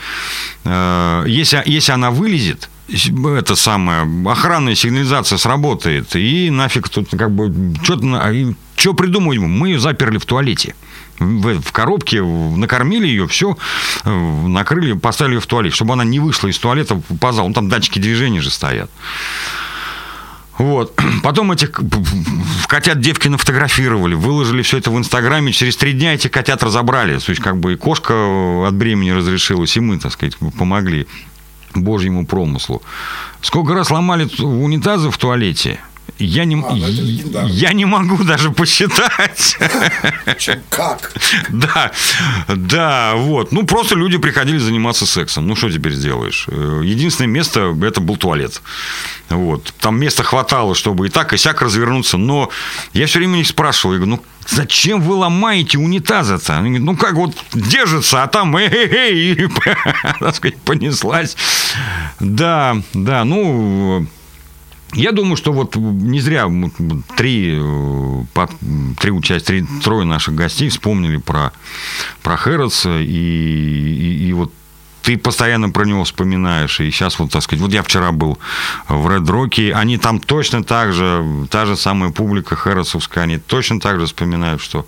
[0.63, 7.73] э, если, если она вылезет, это самое, охранная сигнализация сработает, и нафиг тут как бы,
[7.83, 8.21] что-то,
[8.75, 9.39] что придумывать?
[9.39, 10.75] Мы ее заперли в туалете.
[11.19, 13.57] В, в коробке, накормили ее, все,
[14.03, 17.47] накрыли, поставили ее в туалет, чтобы она не вышла из туалета по залу.
[17.47, 18.91] Ну, там датчики движения же стоят.
[20.57, 20.99] Вот.
[21.23, 21.71] Потом этих
[22.67, 25.53] котят девки нафотографировали, выложили все это в Инстаграме.
[25.53, 27.17] Через три дня этих котят разобрали.
[27.17, 28.13] То есть, как бы и кошка
[28.67, 31.07] от бремени разрешилась, и мы, так сказать, помогли
[31.73, 32.81] божьему промыслу.
[33.41, 35.79] Сколько раз ломали унитазы в туалете–
[36.17, 39.57] я не, а, я не могу даже посчитать.
[40.69, 41.11] Как?
[41.49, 41.91] Да,
[42.47, 43.51] да, вот.
[43.51, 45.47] Ну, просто люди приходили заниматься сексом.
[45.47, 46.45] Ну, что теперь сделаешь?
[46.47, 48.61] Э, единственное место– это был туалет.
[49.29, 49.73] Вот.
[49.79, 52.17] Там места хватало, чтобы и так, и сяк развернуться.
[52.17, 52.49] Но
[52.93, 53.93] я все время их спрашивал.
[53.93, 56.57] Я говорю, ну, зачем вы ломаете унитазы-то?
[56.57, 59.49] Они говорят, ну, как вот держится, а там эй-эй-эй,
[60.19, 61.35] так сказать, понеслась.
[62.19, 64.07] Да, да, ну,
[64.95, 66.49] я думаю, что вот не зря
[67.15, 68.47] три, э,
[68.99, 71.51] три участия, трое наших гостей вспомнили про,
[72.23, 74.51] про Хэрротса, и, и, и вот
[75.05, 76.79] ты постоянно про него вспоминаешь.
[76.79, 78.39] И сейчас вот, так сказать, вот я вчера был
[78.87, 83.79] в Red Rock, они там точно так же, та же самая публика Хэрросовская, они точно
[83.79, 84.87] так же вспоминают, что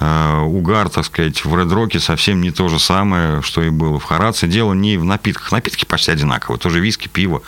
[0.00, 3.98] э, угар, так сказать, в Red Rock совсем не то же самое, что и было
[3.98, 4.46] в Хараце.
[4.46, 5.52] Дело не в напитках.
[5.52, 6.58] Напитки почти одинаковые.
[6.58, 7.42] Тоже виски, пиво.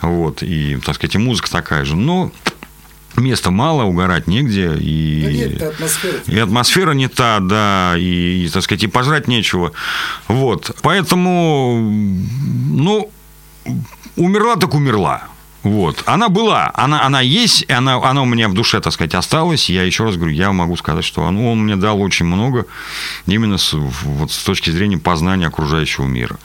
[0.00, 0.42] Вот.
[0.42, 1.96] И, так сказать, и музыка такая же.
[1.96, 2.32] Но
[3.16, 4.74] места мало, угорать негде.
[4.78, 6.18] И, да нет, атмосфера.
[6.26, 9.72] и атмосфера не та, да, и, и, так сказать, и пожрать нечего.
[10.28, 10.76] Вот.
[10.82, 11.78] Поэтому,
[12.70, 13.10] ну,
[14.16, 15.28] умерла так умерла.
[15.66, 16.04] Вот.
[16.06, 19.68] Она была, она, она есть, она, она у меня в душе, так сказать, осталась.
[19.68, 22.66] Я еще раз говорю, я могу сказать, что он, он мне дал очень много
[23.26, 26.38] именно с, вот, с точки зрения познания окружающего мира.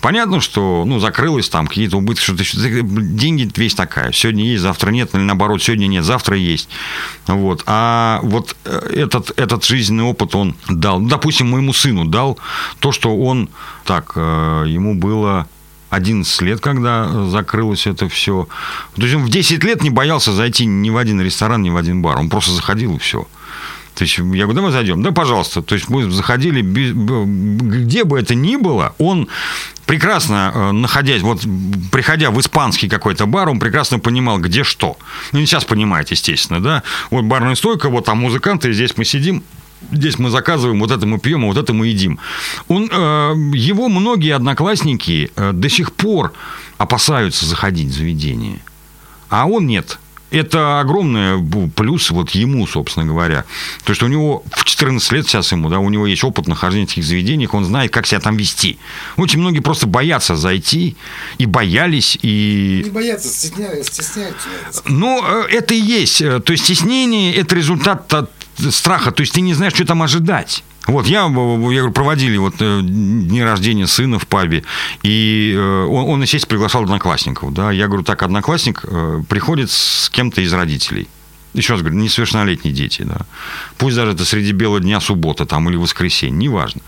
[0.00, 2.44] Понятно, что ну, закрылось там, какие-то убытки, что-то,
[2.82, 4.12] деньги весь такая.
[4.12, 6.68] Сегодня есть, завтра нет, или наоборот, сегодня нет, завтра есть.
[7.26, 7.62] Вот.
[7.66, 12.38] А вот э, этот, этот жизненный опыт он дал, ну, допустим, моему сыну дал
[12.78, 13.48] то, что он,
[13.84, 15.48] так, э, ему было
[15.90, 18.48] 11 лет, когда закрылось это все.
[18.94, 21.76] То есть он в 10 лет не боялся зайти ни в один ресторан, ни в
[21.76, 22.18] один бар.
[22.18, 23.26] Он просто заходил и все.
[23.98, 25.02] То есть я говорю, давай зайдем.
[25.02, 25.60] Да, пожалуйста.
[25.60, 29.26] То есть мы заходили, где бы это ни было, он
[29.86, 31.40] прекрасно э, находясь, вот
[31.90, 34.96] приходя в испанский какой-то бар, он прекрасно понимал, где что.
[35.32, 36.84] Ну, не сейчас понимает, естественно, да.
[37.10, 39.42] Вот барная стойка, вот там музыканты, здесь мы сидим,
[39.90, 42.20] здесь мы заказываем, вот это мы пьем, а вот это мы едим.
[42.68, 46.34] Он, э, его многие одноклассники э, до сих пор
[46.76, 48.60] опасаются заходить в заведение.
[49.28, 49.98] А он нет
[50.30, 51.42] это огромный
[51.74, 53.44] плюс вот ему, собственно говоря.
[53.84, 56.86] То, что у него в 14 лет сейчас ему, да, у него есть опыт нахождения
[56.86, 58.78] в этих заведениях, он знает, как себя там вести.
[59.16, 60.96] Очень многие просто боятся зайти
[61.38, 62.82] и боялись, и...
[62.84, 63.92] Не боятся, стесняются.
[63.92, 64.48] стесняются.
[64.84, 66.20] Ну, э, это и есть.
[66.20, 68.12] Э, то есть стеснение– это результат
[68.70, 69.10] страха.
[69.12, 70.64] То есть ты не знаешь, что там ожидать.
[70.88, 74.64] Вот, я, я говорю, проводили вот э, дни рождения сына в пабе,
[75.02, 80.08] и э, он, он естественно, приглашал одноклассников, да, я говорю, так, одноклассник э, приходит с
[80.08, 81.06] кем-то из родителей,
[81.52, 83.18] еще раз говорю, несовершеннолетние дети, да.
[83.76, 86.80] Пусть даже это среди белого дня, суббота там или воскресенье, неважно.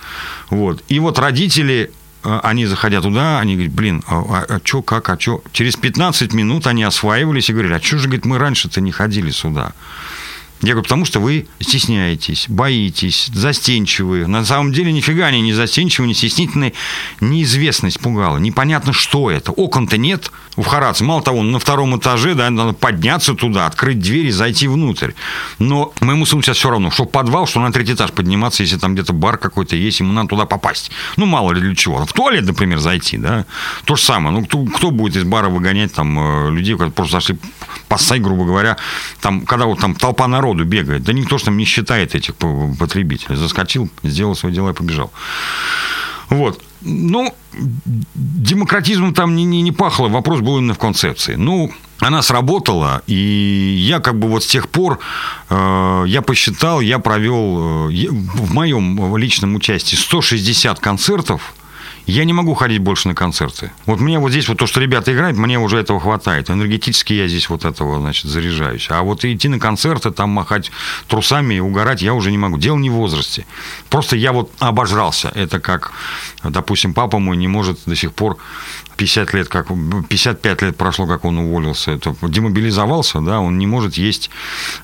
[0.49, 0.83] Вот.
[0.89, 1.91] И вот родители,
[2.23, 5.43] они заходя туда, они говорят, блин, а, а, а что, как, а что?
[5.53, 9.31] Через 15 минут они осваивались и говорили, а что же, говорит, мы раньше-то не ходили
[9.31, 9.73] сюда?
[10.63, 14.27] Я говорю, потому что вы стесняетесь, боитесь, застенчивы.
[14.27, 16.75] На самом деле нифига они не застенчивы, не стеснительные.
[17.21, 18.37] Неизвестность пугала.
[18.37, 19.53] Непонятно, что это.
[19.53, 21.03] Окон-то нет в Хараце.
[21.05, 25.13] Мало того, на втором этаже, да, надо подняться туда, открыть дверь и зайти внутрь.
[25.59, 28.95] Но моему сыну сейчас все равно, что подвал, что на третий этаж подниматься, если там
[28.95, 30.91] где-то бар какой-то есть, ему надо туда попасть.
[31.17, 32.05] Ну, мало ли для чего.
[32.05, 33.47] В туалет, например, зайти, да.
[33.85, 34.37] То же самое.
[34.37, 37.39] Ну, кто, кто будет из бара выгонять там э, людей, которые просто зашли
[37.89, 38.77] поссать, грубо говоря,
[39.21, 43.37] там, когда вот там толпа народу бегает, да никто же там не считает этих потребителей.
[43.37, 45.11] Заскочил, сделал свои дела и побежал.
[46.29, 46.63] Вот.
[46.83, 47.35] Ну,
[48.15, 51.35] демократизмом там не, не, не пахло, вопрос был именно в концепции.
[51.35, 54.99] Ну, она сработала, и я как бы вот с тех пор,
[55.51, 61.55] э, я посчитал, я провел э, в моем личном участии 160 концертов,
[62.11, 63.71] Я не могу ходить больше на концерты.
[63.87, 66.51] Вот мне вот здесь вот то, что ребята играют, мне уже этого хватает.
[66.51, 68.89] Энергетически я здесь вот этого, значит, заряжаюсь.
[68.91, 70.73] А вот идти на концерты, там махать
[71.07, 72.59] трусами и угорать я уже не могу.
[72.59, 73.47] Дело не в возрасте.
[73.91, 75.31] Просто я вот обожрался.
[75.37, 75.93] Это как,
[76.43, 78.39] допустим, папа мой не может до сих пор
[79.01, 79.69] 50 лет, как
[80.09, 84.29] 55 лет прошло, как он уволился, это демобилизовался, да, он не может есть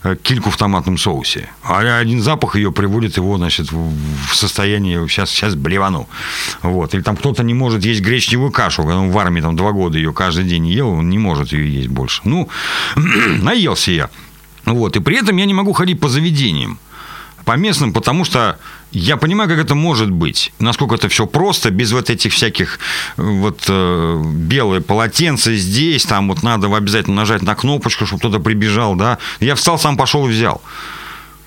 [0.04, 1.50] э, кильку в томатном соусе.
[1.62, 6.08] А один запах ее приводит его, значит, в состояние сейчас, сейчас блевану.
[6.62, 6.94] Вот.
[6.94, 9.98] Или там кто-то не может есть гречневую кашу, когда он в армии там два года
[9.98, 12.22] ее каждый день ел, он не может ее есть больше.
[12.24, 12.48] Ну,
[13.42, 14.08] наелся я.
[14.64, 14.96] Вот.
[14.96, 16.78] И при этом я не могу ходить по заведениям
[17.46, 18.58] по местным, потому что
[18.90, 22.80] я понимаю, как это может быть, насколько это все просто, без вот этих всяких
[23.16, 28.96] вот э, белые полотенца здесь, там вот надо обязательно нажать на кнопочку, чтобы кто-то прибежал,
[28.96, 29.18] да.
[29.38, 30.60] Я встал, сам пошел и взял.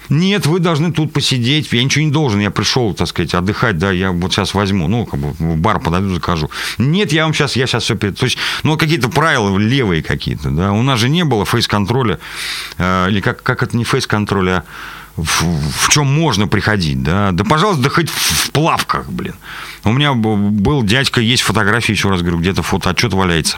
[0.08, 1.72] Нет, вы должны тут посидеть.
[1.72, 2.40] Я ничего не должен.
[2.40, 4.88] Я пришел, так сказать, отдыхать, да, я вот сейчас возьму.
[4.88, 6.50] Ну, как бы в бар подойду, закажу.
[6.80, 7.96] Нет, я вам сейчас, я сейчас все...
[7.96, 10.72] То есть, ну, какие-то правила левые какие-то, да.
[10.72, 12.20] У нас же не было фейс-контроля.
[12.78, 14.64] Э, или как, как это не фейс-контроля, а
[15.24, 19.36] в, в чем можно приходить, да, да, пожалуйста, да хоть в плавках, блин.
[19.84, 23.58] У меня был дядька, есть фотографии, еще раз говорю, где-то фотоотчет валяется.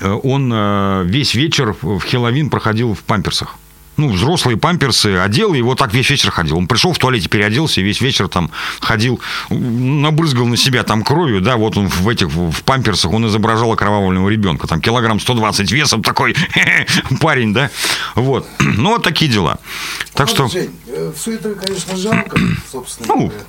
[0.00, 3.56] Э, он э, весь вечер в Хеловин проходил в памперсах
[3.96, 6.58] ну, взрослые памперсы одел, и вот так весь вечер ходил.
[6.58, 9.20] Он пришел в туалете, переоделся, и весь вечер там ходил,
[9.50, 14.28] набрызгал на себя там кровью, да, вот он в этих, в памперсах, он изображал окровавленного
[14.28, 16.36] ребенка, там килограмм 120 весом такой
[17.20, 17.70] парень, да,
[18.14, 18.46] вот.
[18.76, 19.58] Ну, вот такие дела.
[20.12, 20.48] Так что...
[20.48, 22.38] Жень, э, все это, конечно, жалко,
[22.70, 23.44] собственно ну, говоря.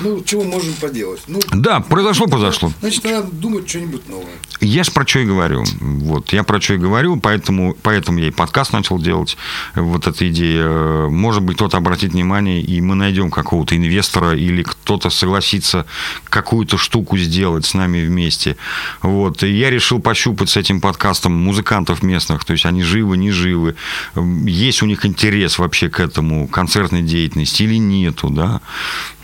[0.00, 1.22] Ну, чего можем поделать?
[1.26, 2.72] Ну, да, произошло, произошло.
[2.80, 4.34] Значит, надо думать что-нибудь новое.
[4.60, 5.64] Я же про что и говорю.
[5.80, 9.36] Вот, я про что и говорю, поэтому, поэтому я и подкаст начал делать.
[9.74, 11.08] Вот эта идея.
[11.08, 15.86] Может быть, кто-то обратит внимание, и мы найдем какого-то инвестора, или кто-то согласится
[16.28, 18.56] какую-то штуку сделать с нами вместе.
[19.02, 19.42] Вот.
[19.42, 23.74] И я решил пощупать с этим подкастом музыкантов местных, то есть они живы, не живы,
[24.16, 28.60] есть у них интерес вообще к этому, концертной деятельности или нету, да.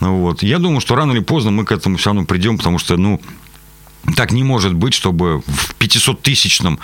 [0.00, 0.37] Вот.
[0.42, 3.20] Я думаю, что рано или поздно мы к этому все равно придем, потому что, ну,
[4.16, 6.78] так не может быть, чтобы в 500-тысячном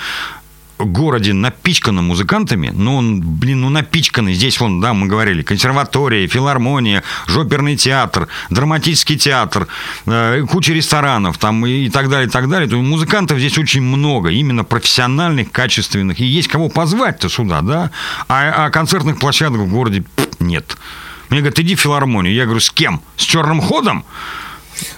[0.79, 4.35] городе напичканном музыкантами, ну, он, блин, ну, напичканный.
[4.35, 9.69] Здесь, вон, да, мы говорили, консерватория, филармония, жоперный театр, драматический театр,
[10.07, 12.69] э, куча ресторанов там и, и так далее, и так далее.
[12.69, 16.21] То музыкантов здесь очень много, именно профессиональных, качественных.
[16.21, 17.91] И есть кого позвать-то сюда, да?
[18.29, 20.77] А, а концертных площадок в городе пфф, нет.
[21.31, 22.35] Мне говорят, иди в филармонию.
[22.35, 23.03] Я говорю, с кем?
[23.17, 24.05] С черным ходом?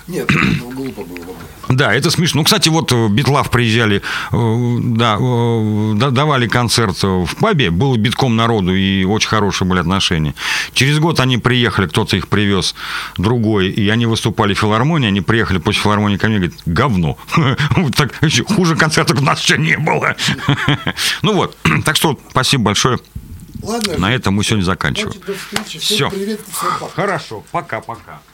[0.07, 0.31] Нет,
[0.75, 1.35] глупо было бы.
[1.69, 2.41] Да, это смешно.
[2.41, 4.01] Ну, кстати, вот э, Битлав приезжали,
[4.33, 10.35] э, да, э, давали концерт в пабе, было битком народу, и очень хорошие были отношения.
[10.75, 12.75] Через год они приехали, кто-то их привез,
[13.19, 17.19] другой, и они выступали в филармонии, они приехали после филармонии ко мне, говорят, говно.
[17.97, 18.13] Так,
[18.49, 20.17] хуже концертов у нас еще не было.
[21.23, 22.99] Ну вот, так что спасибо большое.
[23.63, 23.99] Ладно.
[23.99, 25.21] На этом мы сегодня заканчиваем.
[25.67, 26.11] Все.
[26.95, 27.45] Хорошо.
[27.53, 28.21] Пока-пока.